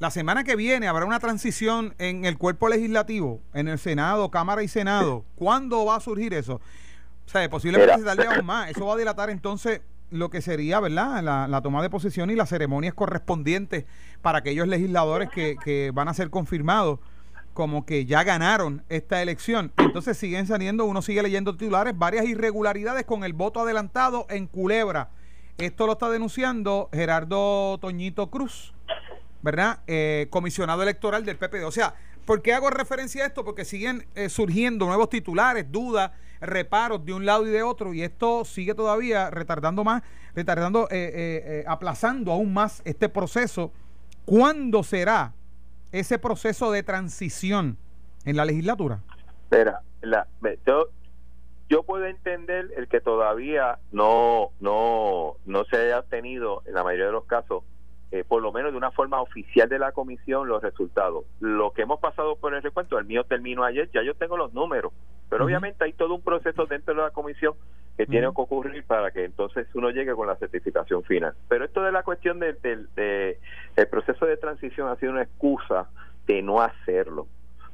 la 0.00 0.10
semana 0.10 0.44
que 0.44 0.56
viene 0.56 0.88
habrá 0.88 1.04
una 1.04 1.20
transición 1.20 1.94
en 1.98 2.24
el 2.24 2.38
cuerpo 2.38 2.70
legislativo, 2.70 3.42
en 3.52 3.68
el 3.68 3.78
Senado, 3.78 4.30
Cámara 4.30 4.62
y 4.62 4.68
Senado, 4.68 5.26
¿cuándo 5.36 5.84
va 5.84 5.96
a 5.96 6.00
surgir 6.00 6.32
eso? 6.32 6.54
O 6.54 7.28
sea, 7.28 7.48
posiblemente 7.50 7.98
se 7.98 8.04
tarde 8.04 8.26
aún 8.26 8.46
más. 8.46 8.70
Eso 8.70 8.86
va 8.86 8.94
a 8.94 8.96
dilatar 8.96 9.28
entonces 9.28 9.82
lo 10.10 10.30
que 10.30 10.40
sería, 10.40 10.80
¿verdad? 10.80 11.22
La, 11.22 11.60
toma 11.60 11.82
de 11.82 11.90
posesión 11.90 12.30
y 12.30 12.34
las 12.34 12.48
ceremonias 12.48 12.94
correspondientes 12.94 13.84
para 14.22 14.38
aquellos 14.38 14.66
legisladores 14.66 15.28
que, 15.28 15.56
que 15.62 15.90
van 15.92 16.08
a 16.08 16.14
ser 16.14 16.30
confirmados 16.30 16.98
como 17.52 17.84
que 17.84 18.06
ya 18.06 18.24
ganaron 18.24 18.82
esta 18.88 19.20
elección. 19.20 19.70
Entonces 19.76 20.16
siguen 20.16 20.46
saliendo, 20.46 20.86
uno 20.86 21.02
sigue 21.02 21.22
leyendo 21.22 21.52
titulares, 21.52 21.96
varias 21.96 22.24
irregularidades 22.24 23.04
con 23.04 23.22
el 23.22 23.34
voto 23.34 23.60
adelantado 23.60 24.26
en 24.30 24.46
Culebra. 24.46 25.10
Esto 25.58 25.86
lo 25.86 25.92
está 25.92 26.08
denunciando 26.08 26.88
Gerardo 26.90 27.76
Toñito 27.78 28.30
Cruz, 28.30 28.72
¿verdad? 29.42 29.80
Eh, 29.86 30.26
comisionado 30.30 30.82
electoral 30.82 31.24
del 31.24 31.36
PPD. 31.36 31.64
O 31.64 31.70
sea, 31.70 31.94
¿por 32.24 32.42
qué 32.42 32.52
hago 32.52 32.70
referencia 32.70 33.24
a 33.24 33.26
esto? 33.26 33.44
Porque 33.44 33.64
siguen 33.64 34.06
eh, 34.14 34.28
surgiendo 34.28 34.86
nuevos 34.86 35.08
titulares, 35.08 35.70
dudas 35.70 36.12
reparos 36.40 37.04
de 37.04 37.12
un 37.12 37.26
lado 37.26 37.46
y 37.46 37.50
de 37.50 37.62
otro 37.62 37.92
y 37.94 38.02
esto 38.02 38.44
sigue 38.44 38.74
todavía 38.74 39.30
retardando 39.30 39.84
más, 39.84 40.02
retardando, 40.34 40.84
eh, 40.84 40.88
eh, 40.90 41.42
eh, 41.44 41.64
aplazando 41.66 42.32
aún 42.32 42.52
más 42.52 42.82
este 42.84 43.08
proceso. 43.08 43.72
¿Cuándo 44.24 44.82
será 44.82 45.34
ese 45.92 46.18
proceso 46.18 46.70
de 46.72 46.82
transición 46.82 47.76
en 48.24 48.36
la 48.36 48.44
legislatura? 48.44 49.00
Espera, 49.44 49.82
yo, 50.66 50.88
yo 51.68 51.82
puedo 51.82 52.06
entender 52.06 52.70
el 52.76 52.88
que 52.88 53.00
todavía 53.00 53.78
no, 53.92 54.50
no, 54.60 55.36
no 55.44 55.64
se 55.64 55.76
haya 55.76 55.98
obtenido 56.00 56.62
en 56.66 56.74
la 56.74 56.84
mayoría 56.84 57.06
de 57.06 57.12
los 57.12 57.24
casos 57.24 57.64
eh, 58.12 58.24
por 58.26 58.42
lo 58.42 58.52
menos 58.52 58.72
de 58.72 58.78
una 58.78 58.90
forma 58.90 59.20
oficial 59.20 59.68
de 59.68 59.78
la 59.78 59.92
comisión, 59.92 60.48
los 60.48 60.62
resultados. 60.62 61.24
Lo 61.38 61.72
que 61.72 61.82
hemos 61.82 62.00
pasado 62.00 62.36
por 62.36 62.54
el 62.54 62.62
recuento, 62.62 62.98
el 62.98 63.04
mío 63.04 63.24
terminó 63.24 63.64
ayer, 63.64 63.88
ya 63.92 64.02
yo 64.02 64.14
tengo 64.14 64.36
los 64.36 64.52
números, 64.52 64.92
pero 65.28 65.44
obviamente 65.44 65.84
hay 65.84 65.92
todo 65.92 66.14
un 66.14 66.22
proceso 66.22 66.66
dentro 66.66 66.92
de 66.94 67.02
la 67.02 67.10
comisión 67.10 67.54
que 67.96 68.06
tiene 68.06 68.26
que 68.28 68.40
ocurrir 68.40 68.82
para 68.84 69.10
que 69.10 69.24
entonces 69.24 69.68
uno 69.74 69.90
llegue 69.90 70.14
con 70.14 70.26
la 70.26 70.34
certificación 70.36 71.04
final. 71.04 71.34
Pero 71.48 71.66
esto 71.66 71.82
de 71.82 71.92
la 71.92 72.02
cuestión 72.02 72.40
del 72.40 72.58
de, 72.62 73.38
proceso 73.90 74.26
de 74.26 74.38
transición 74.38 74.88
ha 74.88 74.96
sido 74.96 75.12
una 75.12 75.22
excusa 75.22 75.88
de 76.26 76.42
no 76.42 76.62
hacerlo. 76.62 77.26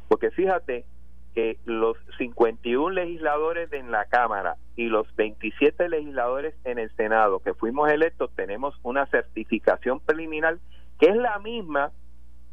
Porque 0.08 0.30
fíjate, 0.30 0.84
que 1.36 1.58
los 1.66 1.98
51 2.16 2.94
legisladores 2.94 3.70
en 3.74 3.90
la 3.90 4.06
Cámara 4.06 4.56
y 4.74 4.86
los 4.86 5.14
27 5.16 5.86
legisladores 5.90 6.54
en 6.64 6.78
el 6.78 6.90
Senado 6.96 7.40
que 7.40 7.52
fuimos 7.52 7.90
electos 7.92 8.30
tenemos 8.34 8.74
una 8.82 9.04
certificación 9.08 10.00
preliminar 10.00 10.56
que 10.98 11.10
es 11.10 11.16
la 11.16 11.38
misma 11.38 11.92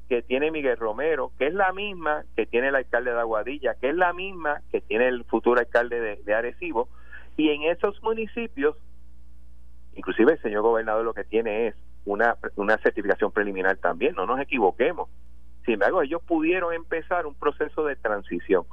que 0.09 0.21
tiene 0.21 0.51
Miguel 0.51 0.75
Romero, 0.75 1.31
que 1.39 1.47
es 1.47 1.53
la 1.53 1.71
misma 1.71 2.25
que 2.35 2.45
tiene 2.45 2.67
el 2.67 2.75
alcalde 2.75 3.13
de 3.13 3.19
Aguadilla, 3.21 3.75
que 3.75 3.87
es 3.87 3.95
la 3.95 4.11
misma 4.11 4.61
que 4.69 4.81
tiene 4.81 5.07
el 5.07 5.23
futuro 5.23 5.61
alcalde 5.61 6.17
de, 6.21 6.33
Arecibo, 6.33 6.89
y 7.37 7.51
en 7.51 7.63
esos 7.63 8.03
municipios, 8.03 8.75
inclusive 9.95 10.33
el 10.33 10.41
señor 10.41 10.61
gobernador 10.61 11.05
lo 11.05 11.13
que 11.13 11.23
tiene 11.23 11.67
es 11.67 11.75
una, 12.03 12.35
una 12.57 12.77
certificación 12.79 13.31
preliminar 13.31 13.77
también, 13.77 14.13
no 14.15 14.25
nos 14.25 14.41
equivoquemos. 14.41 15.09
Sin 15.65 15.75
embargo, 15.75 16.01
ellos 16.01 16.21
pudieron 16.23 16.73
empezar 16.73 17.25
un 17.25 17.35
proceso 17.35 17.85
de 17.85 17.95
transición. 17.95 18.65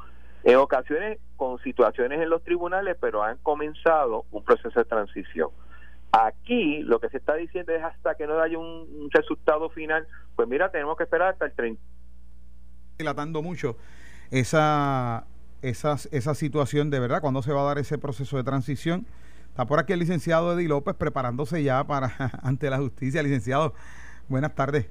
En 0.42 0.56
ocasiones 0.56 1.18
con 1.36 1.58
situaciones 1.60 2.20
en 2.20 2.30
los 2.30 2.42
tribunales, 2.42 2.96
pero 3.00 3.22
han 3.22 3.36
comenzado 3.38 4.24
un 4.30 4.42
proceso 4.42 4.78
de 4.78 4.84
transición. 4.84 5.50
Aquí 6.12 6.82
lo 6.82 6.98
que 6.98 7.08
se 7.08 7.18
está 7.18 7.34
diciendo 7.34 7.72
es 7.72 7.82
hasta 7.82 8.16
que 8.16 8.26
no 8.26 8.40
haya 8.40 8.58
un, 8.58 9.08
resultado 9.12 9.70
final, 9.70 10.06
pues 10.34 10.48
mira, 10.48 10.70
tenemos 10.70 10.96
que 10.96 11.04
esperar 11.04 11.28
hasta 11.32 11.44
el 11.44 11.52
30. 11.52 11.80
Dilatando 12.98 13.42
mucho 13.42 13.76
esa, 14.30 15.24
esa, 15.62 15.96
esa 16.10 16.34
situación 16.34 16.90
de 16.90 16.98
verdad, 16.98 17.20
cuando 17.20 17.42
se 17.42 17.52
va 17.52 17.62
a 17.62 17.64
dar 17.64 17.78
ese 17.78 17.98
proceso 17.98 18.36
de 18.36 18.44
transición. 18.44 19.06
Está 19.48 19.66
por 19.66 19.78
aquí 19.78 19.92
el 19.92 19.98
licenciado 19.98 20.52
Eddie 20.52 20.68
López 20.68 20.94
preparándose 20.94 21.62
ya 21.62 21.84
para 21.84 22.12
ante 22.42 22.70
la 22.70 22.78
justicia. 22.78 23.22
Licenciado, 23.22 23.74
buenas 24.28 24.54
tardes. 24.54 24.88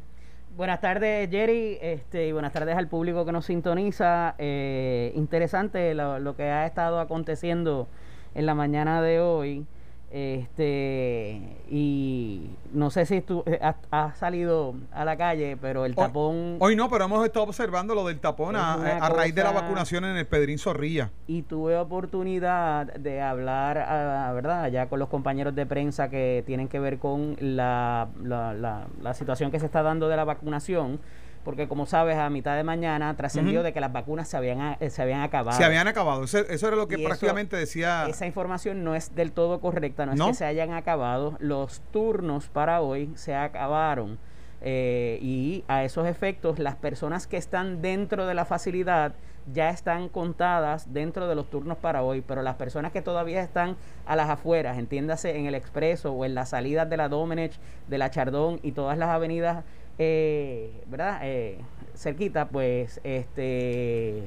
Buenas 0.60 0.82
tardes, 0.82 1.30
Jerry, 1.32 1.78
este, 1.82 2.28
y 2.28 2.34
buenas 2.34 2.52
tardes 2.52 2.76
al 2.76 2.90
público 2.90 3.24
que 3.24 3.32
nos 3.32 3.46
sintoniza. 3.46 4.36
Eh, 4.40 5.14
interesante 5.16 5.94
lo, 5.94 6.36
que 6.36 6.44
ha 6.44 6.66
estado 6.66 7.00
aconteciendo 7.00 7.88
en 8.36 8.46
la 8.46 8.56
mañana 8.56 9.02
de 9.02 9.22
hoy. 9.22 9.66
Este, 10.12 11.40
y 11.70 12.50
no 12.74 12.90
sé 12.90 13.06
si 13.06 13.22
tú 13.22 13.44
eh, 13.46 13.60
has, 13.92 14.18
salido 14.18 14.74
a 14.92 15.06
la 15.06 15.16
calle, 15.18 15.56
pero 15.62 15.86
el 15.86 15.94
tapón. 15.94 16.58
Hoy, 16.60 16.76
no, 16.76 16.90
pero 16.90 17.06
hemos 17.06 17.24
estado 17.24 17.46
observando 17.46 17.94
lo 17.94 18.08
del 18.08 18.20
tapón 18.20 18.56
a, 18.56 19.08
raíz 19.10 19.36
de 19.36 19.44
la 19.44 19.52
vacunación 19.52 20.06
en 20.06 20.18
el 20.18 20.26
Pedrín 20.26 20.58
Zorrilla. 20.58 21.12
Y 21.28 21.44
tuve 21.44 21.78
oportunidad 21.78 22.92
de 22.94 23.22
hablar, 23.22 23.78
a, 23.78 24.32
¿verdad?, 24.34 24.72
ya 24.72 24.90
con 24.90 24.98
los 24.98 25.10
compañeros 25.10 25.54
de 25.54 25.68
prensa 25.68 26.10
que 26.10 26.44
tienen 26.46 26.68
que 26.70 26.80
ver 26.80 26.98
con 26.98 27.38
la, 27.40 28.08
la, 28.24 28.54
la, 28.54 28.88
la 29.02 29.14
situación 29.14 29.52
que 29.52 29.60
se 29.60 29.68
está 29.68 29.84
dando 29.84 30.10
de 30.10 30.16
la 30.16 30.24
vacunación 30.24 31.00
porque 31.44 31.68
como 31.68 31.86
sabes, 31.86 32.18
a 32.18 32.30
mitad 32.30 32.56
de 32.56 32.64
mañana 32.64 33.16
trascendió 33.16 33.64
de 33.64 33.74
que 33.74 33.80
las 33.80 33.92
vacunas 33.92 34.28
se 34.28 34.38
habían, 34.38 34.78
eh, 34.80 34.90
se 34.90 35.02
habían 35.02 35.22
acabado. 35.22 35.58
Se 35.58 35.64
habían 35.64 35.88
acabado, 35.88 36.24
eso, 36.24 36.38
era 36.40 36.76
lo 36.76 36.88
que 36.88 36.98
prácticamente 36.98 37.56
decía... 37.56 38.06
Esa 38.08 38.26
información 38.26 38.84
no 38.84 38.96
es 38.96 39.16
del 39.16 39.32
todo 39.32 39.60
correcta, 39.60 40.06
no 40.06 40.14
es 40.14 40.22
que 40.22 40.34
se 40.34 40.46
hayan 40.46 40.74
acabado, 40.74 41.38
los 41.40 41.82
turnos 41.92 42.48
para 42.50 42.82
hoy 42.82 43.12
se 43.16 43.36
acabaron. 43.36 44.20
Eh, 44.62 45.20
y 45.22 45.64
a 45.70 45.86
esos 45.86 46.06
efectos, 46.06 46.60
las 46.60 46.76
personas 46.76 47.28
que 47.28 47.38
están 47.38 47.82
dentro 47.82 48.26
de 48.26 48.34
la 48.34 48.44
facilidad 48.44 49.14
ya 49.54 49.70
están 49.70 50.10
contadas 50.10 50.94
dentro 50.94 51.28
de 51.28 51.36
los 51.36 51.50
turnos 51.50 51.78
para 51.78 52.04
hoy, 52.04 52.22
pero 52.22 52.42
las 52.42 52.56
personas 52.56 52.92
que 52.92 53.02
todavía 53.02 53.42
están 53.42 53.78
a 54.06 54.16
las 54.16 54.30
afueras, 54.30 54.78
entiéndase 54.78 55.38
en 55.38 55.46
el 55.46 55.56
expreso 55.56 56.12
o 56.12 56.26
en 56.26 56.36
las 56.36 56.50
salidas 56.50 56.90
de 56.90 56.98
la 56.98 57.10
Domenech, 57.10 57.54
de 57.88 57.98
la 57.98 58.12
Chardón 58.12 58.60
y 58.64 58.74
todas 58.74 58.98
las 58.98 59.10
avenidas 59.10 59.64
eh, 60.00 60.72
¿verdad? 60.88 61.20
Eh, 61.24 61.60
cerquita, 61.94 62.48
pues, 62.48 63.00
este, 63.04 64.24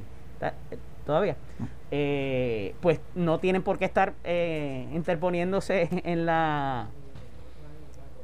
todavía, 1.05 1.37
eh, 1.91 2.75
pues 2.81 3.01
no 3.15 3.39
tienen 3.39 3.63
por 3.63 3.79
qué 3.79 3.87
estar 3.87 4.15
eh, 4.25 4.87
interponiéndose 4.93 5.89
en 6.05 6.27
la 6.27 6.89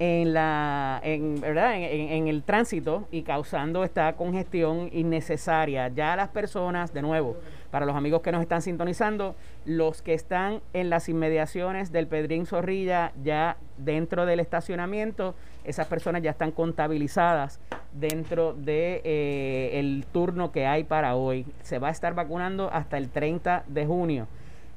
en 0.01 0.33
la 0.33 1.01
en, 1.03 1.41
¿verdad? 1.41 1.75
En, 1.77 2.29
el 2.29 2.45
tránsito 2.45 3.09
y 3.11 3.23
causando 3.23 3.83
esta 3.83 4.15
congestión 4.15 4.89
innecesaria. 4.93 5.89
Ya 5.89 6.15
las 6.15 6.29
personas, 6.29 6.95
de 6.95 7.03
nuevo, 7.03 7.37
para 7.71 7.87
los 7.87 7.97
amigos 7.97 8.23
que 8.23 8.33
nos 8.33 8.43
están 8.43 8.63
sintonizando, 8.63 9.35
los 9.65 10.03
que 10.03 10.15
están 10.15 10.61
en 10.73 10.91
las 10.91 11.09
inmediaciones 11.09 11.93
del 11.93 12.07
Pedrín 12.07 12.47
Zorrilla, 12.47 13.13
ya 13.23 13.57
dentro 13.77 14.27
del 14.27 14.41
estacionamiento, 14.41 15.35
esas 15.65 15.87
personas 15.87 16.23
ya 16.23 16.31
están 16.31 16.51
contabilizadas 16.51 17.61
dentro 17.93 18.55
de 18.55 19.03
eh, 19.05 19.79
el 19.79 20.07
turno 20.13 20.51
que 20.53 20.67
hay 20.67 20.85
para 20.85 21.15
hoy. 21.15 21.47
Se 21.63 21.79
va 21.79 21.89
a 21.89 21.91
estar 21.91 22.15
vacunando 22.15 22.71
hasta 22.73 22.97
el 22.97 23.11
30 23.11 23.65
de 23.67 23.87
junio. 23.87 24.29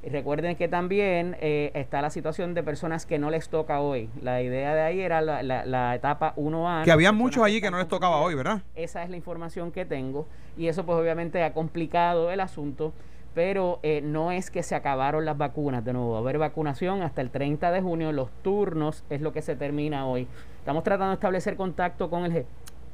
Recuerden 0.10 0.56
que 0.56 0.68
también 0.68 1.38
eh, 1.42 1.72
está 1.76 2.02
la 2.02 2.10
situación 2.10 2.54
de 2.54 2.64
personas 2.64 3.06
que 3.06 3.20
no 3.20 3.30
les 3.30 3.50
toca 3.50 3.80
hoy. 3.80 4.10
La 4.22 4.42
idea 4.42 4.74
de 4.74 4.82
ahí 4.82 5.02
era 5.02 5.22
la, 5.22 5.44
la, 5.44 5.96
etapa 5.96 6.34
1A. 6.36 6.84
Que 6.84 6.92
había 6.92 7.12
muchos 7.12 7.44
allí 7.44 7.62
que 7.62 7.70
no 7.70 7.78
les 7.78 7.88
tocaba 7.88 8.18
hoy, 8.22 8.36
¿verdad? 8.36 8.62
Esa 8.76 9.04
es 9.04 9.10
la 9.10 9.18
información 9.18 9.72
que 9.72 9.86
tengo. 9.86 10.28
Y 10.58 10.68
eso 10.68 10.86
pues 10.86 10.98
obviamente 10.98 11.44
ha 11.44 11.54
complicado 11.54 12.32
el 12.32 12.40
asunto 12.40 12.94
pero 13.34 13.80
eh, 13.84 14.02
no 14.04 14.32
es 14.32 14.52
que 14.52 14.64
se 14.64 14.76
acabaron 14.76 15.26
las 15.26 15.38
vacunas, 15.38 15.86
de 15.86 15.94
nuevo, 15.94 16.12
va 16.12 16.18
a 16.18 16.22
haber 16.22 16.38
vacunación 16.38 17.02
hasta 17.02 17.22
el 17.22 17.30
30 17.30 17.72
de 17.72 17.82
junio, 17.82 18.12
los 18.12 18.30
turnos 18.42 19.04
es 19.10 19.22
lo 19.22 19.32
que 19.32 19.42
se 19.42 19.56
termina 19.56 20.06
hoy. 20.06 20.28
Estamos 20.60 20.84
tratando 20.84 21.10
de 21.10 21.14
establecer 21.16 21.56
contacto 21.56 22.10
con 22.10 22.26
el, 22.26 22.46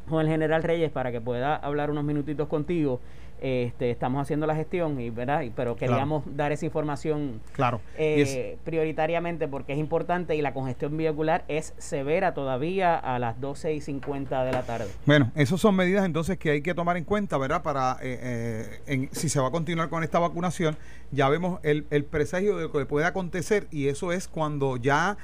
con 0.07 0.21
el 0.21 0.27
general 0.27 0.63
Reyes 0.63 0.91
para 0.91 1.11
que 1.11 1.21
pueda 1.21 1.55
hablar 1.55 1.89
unos 1.89 2.03
minutitos 2.03 2.47
contigo 2.47 2.99
este, 3.39 3.91
estamos 3.91 4.21
haciendo 4.21 4.47
la 4.47 4.55
gestión, 4.55 4.99
y, 4.99 5.09
¿verdad? 5.09 5.43
pero 5.55 5.75
queríamos 5.75 6.23
dar 6.35 6.51
esa 6.51 6.65
información 6.65 7.39
claro. 7.53 7.81
Eh, 7.97 8.57
prioritariamente 8.63 9.47
porque 9.47 9.73
es 9.73 9.79
importante 9.79 10.35
y 10.35 10.41
la 10.41 10.53
congestión 10.53 10.97
vehicular 10.97 11.45
es 11.47 11.73
severa 11.77 12.33
todavía 12.33 12.95
a 12.95 13.19
las 13.19 13.39
12 13.39 13.73
y 13.73 13.81
50 13.81 14.43
de 14.43 14.51
la 14.51 14.63
tarde. 14.63 14.87
Bueno, 15.05 15.31
esas 15.35 15.61
son 15.61 15.75
medidas 15.75 16.05
entonces 16.05 16.37
que 16.37 16.51
hay 16.51 16.61
que 16.61 16.73
tomar 16.73 16.97
en 16.97 17.03
cuenta, 17.03 17.37
¿verdad? 17.37 17.61
Para 17.61 17.97
eh, 18.01 18.81
eh, 18.87 19.09
si 19.11 19.29
se 19.29 19.39
va 19.39 19.49
a 19.49 19.51
continuar 19.51 19.89
con 19.89 20.03
esta 20.03 20.19
vacunación, 20.19 20.75
ya 21.11 21.29
vemos 21.29 21.59
el, 21.63 21.85
el 21.91 22.05
presagio 22.05 22.57
de 22.57 22.63
lo 22.63 22.71
que 22.71 22.85
puede 22.85 23.05
acontecer 23.05 23.67
y 23.71 23.87
eso 23.87 24.11
es 24.11 24.27
cuando 24.27 24.77
ya... 24.77 25.17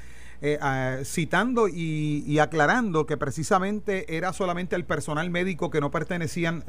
citando 1.06 1.69
y, 1.69 2.21
y, 2.28 2.39
aclarando 2.39 3.06
que 3.06 3.15
precisamente 3.15 4.17
era 4.17 4.34
solamente 4.34 4.76
el 4.76 4.84
personal 4.84 5.30
médico 5.30 5.69
que 5.69 5.80
no 5.80 5.89
pertenecían 5.89 6.65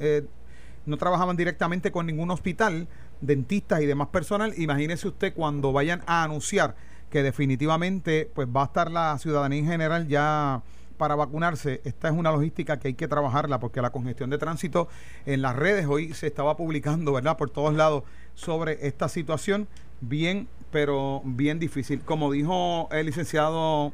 no 0.86 0.96
trabajaban 0.96 1.36
directamente 1.36 1.90
con 1.92 2.06
ningún 2.06 2.30
hospital, 2.30 2.88
dentistas 3.20 3.80
y 3.80 3.86
demás 3.86 4.08
personal. 4.08 4.54
Imagínese 4.56 5.08
usted 5.08 5.34
cuando 5.34 5.72
vayan 5.72 6.02
a 6.06 6.22
anunciar 6.24 6.76
que 7.10 7.22
definitivamente 7.22 8.30
pues 8.34 8.48
va 8.48 8.62
a 8.62 8.66
estar 8.66 8.90
la 8.90 9.16
ciudadanía 9.18 9.60
en 9.60 9.66
general 9.66 10.08
ya 10.08 10.62
para 10.96 11.14
vacunarse. 11.14 11.80
Esta 11.84 12.08
es 12.08 12.14
una 12.14 12.32
logística 12.32 12.78
que 12.78 12.88
hay 12.88 12.94
que 12.94 13.08
trabajarla 13.08 13.60
porque 13.60 13.80
la 13.82 13.90
congestión 13.90 14.30
de 14.30 14.38
tránsito 14.38 14.88
en 15.26 15.42
las 15.42 15.56
redes 15.56 15.86
hoy 15.86 16.12
se 16.14 16.26
estaba 16.26 16.56
publicando, 16.56 17.12
¿verdad? 17.12 17.36
Por 17.36 17.50
todos 17.50 17.74
lados 17.74 18.04
sobre 18.34 18.86
esta 18.86 19.08
situación 19.08 19.68
bien, 20.00 20.48
pero 20.70 21.22
bien 21.24 21.58
difícil. 21.58 22.00
Como 22.00 22.30
dijo 22.32 22.88
el 22.92 23.06
licenciado 23.06 23.92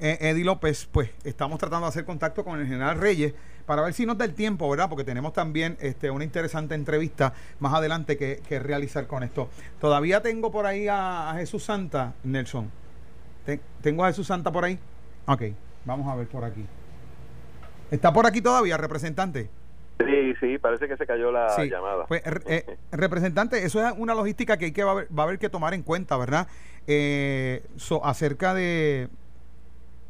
eh, 0.00 0.18
Eddie 0.20 0.44
López, 0.44 0.88
pues 0.90 1.10
estamos 1.24 1.58
tratando 1.58 1.86
de 1.86 1.90
hacer 1.90 2.04
contacto 2.04 2.44
con 2.44 2.60
el 2.60 2.66
general 2.66 2.98
Reyes 2.98 3.34
para 3.66 3.82
ver 3.82 3.92
si 3.92 4.06
nos 4.06 4.16
da 4.16 4.24
el 4.24 4.34
tiempo, 4.34 4.70
¿verdad? 4.70 4.88
Porque 4.88 5.04
tenemos 5.04 5.32
también 5.32 5.76
este, 5.80 6.10
una 6.10 6.24
interesante 6.24 6.74
entrevista 6.74 7.34
más 7.58 7.74
adelante 7.74 8.16
que, 8.16 8.40
realizar 8.60 9.06
con 9.06 9.22
esto. 9.22 9.50
Todavía 9.80 10.22
tengo 10.22 10.50
por 10.50 10.66
ahí 10.66 10.86
a, 10.88 11.34
Jesús 11.36 11.64
Santa, 11.64 12.14
Nelson. 12.24 12.70
¿Tengo 13.82 14.04
a 14.04 14.08
Jesús 14.08 14.26
Santa 14.26 14.50
por 14.50 14.64
ahí? 14.64 14.78
Ok, 15.26 15.42
vamos 15.84 16.08
a 16.08 16.16
ver 16.16 16.28
por 16.28 16.44
aquí. 16.44 16.64
¿Está 17.90 18.12
por 18.12 18.26
aquí 18.26 18.40
todavía, 18.40 18.76
representante? 18.76 19.48
Sí, 19.98 20.34
sí, 20.40 20.58
parece 20.58 20.88
que 20.88 20.96
se 20.96 21.06
cayó 21.06 21.30
la 21.30 21.56
llamada. 21.64 22.06
Pues, 22.06 22.22
eh, 22.46 22.76
representante, 22.92 23.64
eso 23.64 23.86
es 23.86 23.94
una 23.96 24.14
logística 24.14 24.56
que 24.56 24.66
hay 24.66 24.72
que 24.72 24.84
va 24.84 24.92
a 24.92 25.22
haber, 25.22 25.38
que 25.38 25.48
tomar 25.48 25.74
en 25.74 25.82
cuenta, 25.82 26.16
¿verdad? 26.16 26.48
Eh, 26.86 27.62
acerca 28.02 28.54
de, 28.54 29.08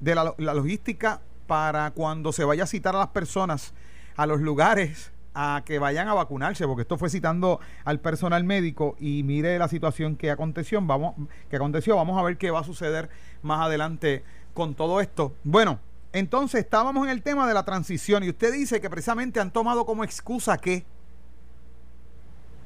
de 0.01 0.15
la, 0.15 0.35
la, 0.39 0.55
logística 0.55 1.21
para 1.47 1.91
cuando 1.93 2.33
se 2.33 2.45
vaya 2.45 2.65
a 2.65 2.67
citar 2.67 2.95
a 2.95 2.99
las 2.99 3.09
personas 3.09 3.75
a 4.17 4.27
los 4.27 4.41
lugares 4.41 5.13
a 5.35 5.63
que 5.67 5.79
vayan 5.79 6.09
a 6.09 6.15
vacunarse, 6.15 6.67
porque 6.67 6.83
esto 6.83 6.97
fue 6.97 7.11
citando 7.11 7.61
al 7.85 8.01
personal 8.01 8.43
médico 8.45 8.97
y 8.99 9.23
mire 9.23 9.59
la 9.59 9.69
situación 9.69 10.17
que 10.17 10.31
aconteció, 10.31 10.81
vamos, 10.81 11.15
que 11.51 11.57
aconteció, 11.57 11.97
vamos 11.97 12.19
a 12.19 12.23
ver 12.23 12.39
qué 12.39 12.51
va 12.51 12.61
a 12.61 12.65
suceder 12.65 13.11
más 13.43 13.61
adelante 13.61 14.25
con 14.55 14.75
todo 14.75 15.01
esto. 15.01 15.35
Bueno, 15.45 15.79
entonces 16.15 16.61
estábamos 16.61 17.05
en 17.05 17.11
el 17.11 17.23
tema 17.23 17.47
de 17.47 17.53
la 17.53 17.67
transición 17.67 18.25
y 18.25 18.31
usted 18.31 18.51
dice 18.53 18.81
que 18.81 18.89
precisamente 18.89 19.39
han 19.39 19.51
tomado 19.51 19.85
como 19.85 20.05
excusa 20.05 20.57
que 20.57 20.87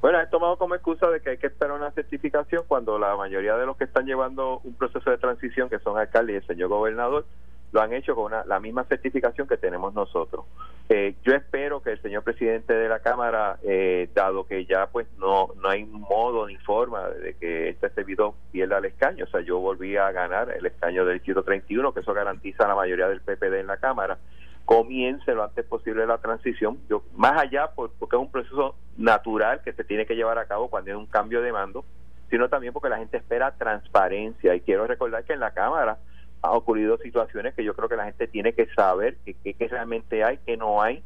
bueno, 0.01 0.17
han 0.17 0.31
tomado 0.31 0.57
como 0.57 0.75
excusa 0.75 1.11
de 1.11 1.21
que 1.21 1.31
hay 1.31 1.39
que 1.39 1.49
esperar 1.49 1.77
una 1.77 1.91
certificación 1.91 2.65
cuando 2.67 2.99
la 2.99 3.17
mayoría 3.17 3.57
de 3.57 3.67
los 3.67 3.77
que 3.77 3.85
están 3.85 4.07
llevando 4.07 4.61
un 4.65 4.73
proceso 4.73 5.11
de 5.11 5.19
transición, 5.19 5.69
que 5.69 5.79
son 5.81 5.99
alcaldes 5.99 6.35
y 6.35 6.37
el 6.39 6.47
señor 6.47 6.71
gobernador, 6.71 7.27
lo 7.73 7.81
han 7.81 7.93
hecho 7.93 8.15
con 8.15 8.33
la 8.33 8.61
misma 8.61 8.85
certificación 8.85 9.47
que 9.47 9.57
tenemos 9.57 9.95
nosotros. 9.95 10.45
Eh, 10.89 11.15
yo 11.23 11.35
espero 11.35 11.81
que 11.81 11.93
el 11.93 12.03
señor 12.03 12.25
presidente 12.25 12.73
de 12.75 12.89
la 12.89 12.99
Cámara, 12.99 13.59
eh, 13.63 14.09
dado 14.13 14.45
que 14.45 14.65
ya 14.67 14.89
pues 14.89 15.07
no, 15.19 15.51
no 15.63 15.69
hay 15.69 15.85
modo 15.85 16.49
ni 16.49 16.57
forma 16.57 17.09
de 17.11 17.35
que 17.35 17.69
este 17.69 17.91
servidor 17.91 18.35
pierda 18.51 18.79
el 18.79 18.87
escaño, 18.87 19.25
o 19.25 19.29
sea, 19.29 19.41
yo 19.41 19.61
volví 19.61 19.97
a 19.97 20.11
ganar 20.11 20.51
el 20.51 20.67
escaño 20.67 21.05
del 21.05 21.19
distrito 21.19 21.45
31, 21.45 21.95
que 21.95 22.01
eso 22.01 22.13
garantiza 22.13 22.67
la 22.67 22.75
mayoría 22.75 23.09
del 23.09 23.21
PPD 23.21 23.61
en 23.61 23.69
la 23.69 23.77
Cámara, 23.77 24.19
comience 24.65 25.33
lo 25.33 25.45
antes 25.45 25.65
posible 25.65 26.07
la 26.07 26.19
transición, 26.19 26.79
yo 26.89 27.05
más 27.15 27.41
allá 27.41 27.71
porque 27.75 28.17
es 28.17 28.21
un 28.21 28.31
proceso 28.33 28.75
natural 28.97 29.63
que 29.63 29.73
se 29.73 29.85
tiene 29.85 30.07
que 30.07 30.17
llevar 30.17 30.39
a 30.39 30.47
cabo 30.47 30.69
cuando 30.69 30.91
hay 30.91 30.97
un 30.97 31.07
cambio 31.07 31.41
de 31.41 31.53
mando, 31.53 31.85
sino 32.31 32.49
también 32.49 32.73
porque 32.73 32.89
la 32.89 32.99
gente 32.99 33.17
espera 33.17 33.53
transparencia 33.53 34.57
y 34.57 34.61
quiero 34.61 34.89
recordar 34.89 35.23
que 35.25 35.35
en 35.35 35.41
la 35.41 35.53
Cámara 35.53 35.99
ha 36.43 36.53
ocurrido 36.53 36.99
situaciones 36.99 37.55
que 37.55 37.65
yo 37.65 37.75
creo 37.75 37.89
que 37.89 37.97
la 37.97 38.05
gente 38.05 38.27
tiene 38.27 38.53
que 38.53 38.67
saber 38.75 39.17
que, 39.25 39.69
realmente 39.69 40.25
hay, 40.25 40.39
que 40.39 40.57
no 40.57 40.83
hay. 40.83 41.03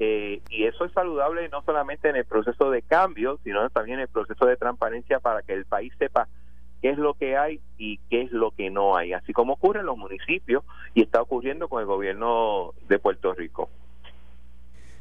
Eh, 0.00 0.42
y 0.50 0.64
eso 0.64 0.84
es 0.84 0.92
saludable 0.92 1.48
no 1.48 1.62
solamente 1.62 2.08
en 2.08 2.16
el 2.16 2.24
proceso 2.24 2.70
de 2.70 2.82
cambio, 2.82 3.38
sino 3.44 3.68
también 3.70 3.98
en 3.98 4.02
el 4.02 4.08
proceso 4.08 4.44
de 4.46 4.56
transparencia 4.56 5.20
para 5.20 5.42
que 5.42 5.52
el 5.52 5.64
país 5.64 5.92
sepa 5.98 6.28
qué 6.82 6.90
es 6.90 6.98
lo 6.98 7.14
que 7.14 7.36
hay 7.36 7.60
y 7.78 7.98
qué 8.10 8.22
es 8.22 8.32
lo 8.32 8.50
que 8.50 8.70
no 8.70 8.96
hay, 8.96 9.12
así 9.14 9.32
como 9.32 9.54
ocurre 9.54 9.80
en 9.80 9.86
los 9.86 9.96
municipios 9.96 10.64
y 10.94 11.02
está 11.02 11.22
ocurriendo 11.22 11.68
con 11.68 11.80
el 11.80 11.86
gobierno 11.86 12.72
de 12.88 12.98
Puerto 12.98 13.32
Rico. 13.32 13.70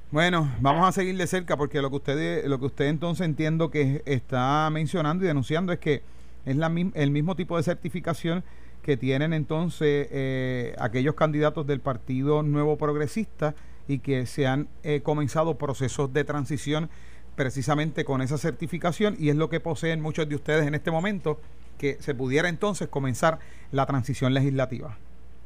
Bueno, 0.09 0.47
vamos 0.61 0.87
a 0.87 0.91
seguir 0.91 1.17
de 1.17 1.25
cerca 1.27 1.57
porque 1.57 1.81
lo 1.81 1.89
que 1.89 1.95
usted 1.95 2.45
lo 2.45 2.59
que 2.59 2.67
usted 2.67 2.85
entonces 2.85 3.25
entiendo 3.25 3.71
que 3.71 4.03
está 4.05 4.69
mencionando 4.71 5.25
y 5.25 5.27
denunciando 5.27 5.73
es 5.73 5.79
que 5.79 6.03
es 6.45 6.55
la, 6.55 6.71
el 6.93 7.11
mismo 7.11 7.35
tipo 7.35 7.57
de 7.57 7.63
certificación 7.63 8.43
que 8.83 8.97
tienen 8.97 9.33
entonces 9.33 10.09
eh, 10.11 10.75
aquellos 10.77 11.15
candidatos 11.15 11.65
del 11.65 11.79
Partido 11.79 12.43
Nuevo 12.43 12.77
Progresista 12.77 13.55
y 13.87 13.99
que 13.99 14.25
se 14.25 14.45
han 14.45 14.67
eh, 14.83 15.01
comenzado 15.01 15.57
procesos 15.57 16.13
de 16.13 16.23
transición 16.23 16.89
precisamente 17.35 18.05
con 18.05 18.21
esa 18.21 18.37
certificación 18.37 19.15
y 19.17 19.29
es 19.29 19.35
lo 19.35 19.49
que 19.49 19.59
poseen 19.59 20.01
muchos 20.01 20.29
de 20.29 20.35
ustedes 20.35 20.67
en 20.67 20.75
este 20.75 20.91
momento 20.91 21.39
que 21.79 21.95
se 21.95 22.13
pudiera 22.13 22.49
entonces 22.49 22.87
comenzar 22.89 23.39
la 23.71 23.85
transición 23.85 24.33
legislativa. 24.33 24.97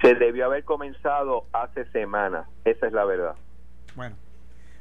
Se 0.01 0.15
debió 0.15 0.45
haber 0.45 0.63
comenzado 0.65 1.45
hace 1.53 1.85
semanas, 1.91 2.47
esa 2.65 2.87
es 2.87 2.93
la 2.93 3.05
verdad. 3.05 3.35
Bueno, 3.95 4.15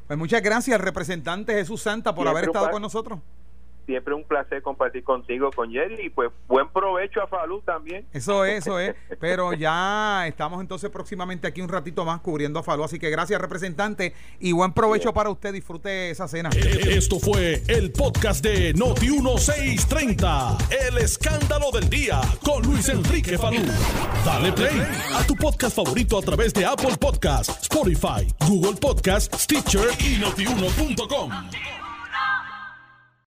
pues 0.07 0.19
muchas 0.19 0.43
gracias, 0.43 0.81
representante 0.81 1.53
Jesús 1.53 1.83
Santa, 1.83 2.15
por 2.15 2.27
haber 2.27 2.45
estado 2.45 2.71
con 2.71 2.83
nosotros 2.83 3.21
siempre 3.87 4.15
un 4.15 4.25
placer 4.25 4.63
compartir 4.63 5.05
contigo, 5.05 5.51
con 5.55 5.71
Jerry, 5.71 6.07
y 6.07 6.11
pues 6.11 6.31
buen 6.47 6.69
provecho 6.69 7.23
a 7.23 7.27
Falú 7.27 7.63
también. 7.63 8.07
Eso 8.13 8.45
es, 8.45 8.67
eso 8.67 8.79
es, 8.79 8.95
pero 9.21 9.53
ya 9.53 10.27
estamos 10.27 10.61
entonces 10.61 10.91
próximamente 10.91 11.47
aquí 11.47 11.61
un 11.61 11.69
ratito 11.69 12.05
más 12.05 12.21
cubriendo 12.21 12.59
a 12.59 12.63
Falú, 12.63 12.85
así 12.85 12.99
que 12.99 13.11
gracias 13.11 13.41
representante 13.41 14.13
y 14.41 14.53
buen 14.53 14.73
provecho 14.73 15.15
para 15.15 15.31
usted, 15.31 15.53
disfrute 15.53 16.11
esa 16.11 16.29
cena. 16.29 16.51
Eh, 16.57 16.97
esto 16.97 17.19
fue 17.19 17.63
el 17.69 17.93
podcast 17.93 18.45
de 18.45 18.75
Noti 18.75 19.09
1630, 19.11 20.59
el 20.89 20.99
escándalo 20.99 21.71
del 21.73 21.89
día 21.89 22.21
con 22.45 22.63
Luis 22.63 22.89
Enrique 22.89 23.39
Falú. 23.39 23.63
Dale 24.25 24.53
play 24.53 24.83
a 25.15 25.25
tu 25.27 25.35
podcast 25.37 25.77
favorito 25.77 26.19
a 26.19 26.23
través 26.23 26.53
de 26.53 26.65
Apple 26.65 26.97
Podcasts, 26.99 27.63
Spotify, 27.63 28.27
Google 28.49 28.75
Podcasts, 28.81 29.45
Stitcher 29.45 29.89
y 30.01 30.19
notiuno.com. 30.19 31.76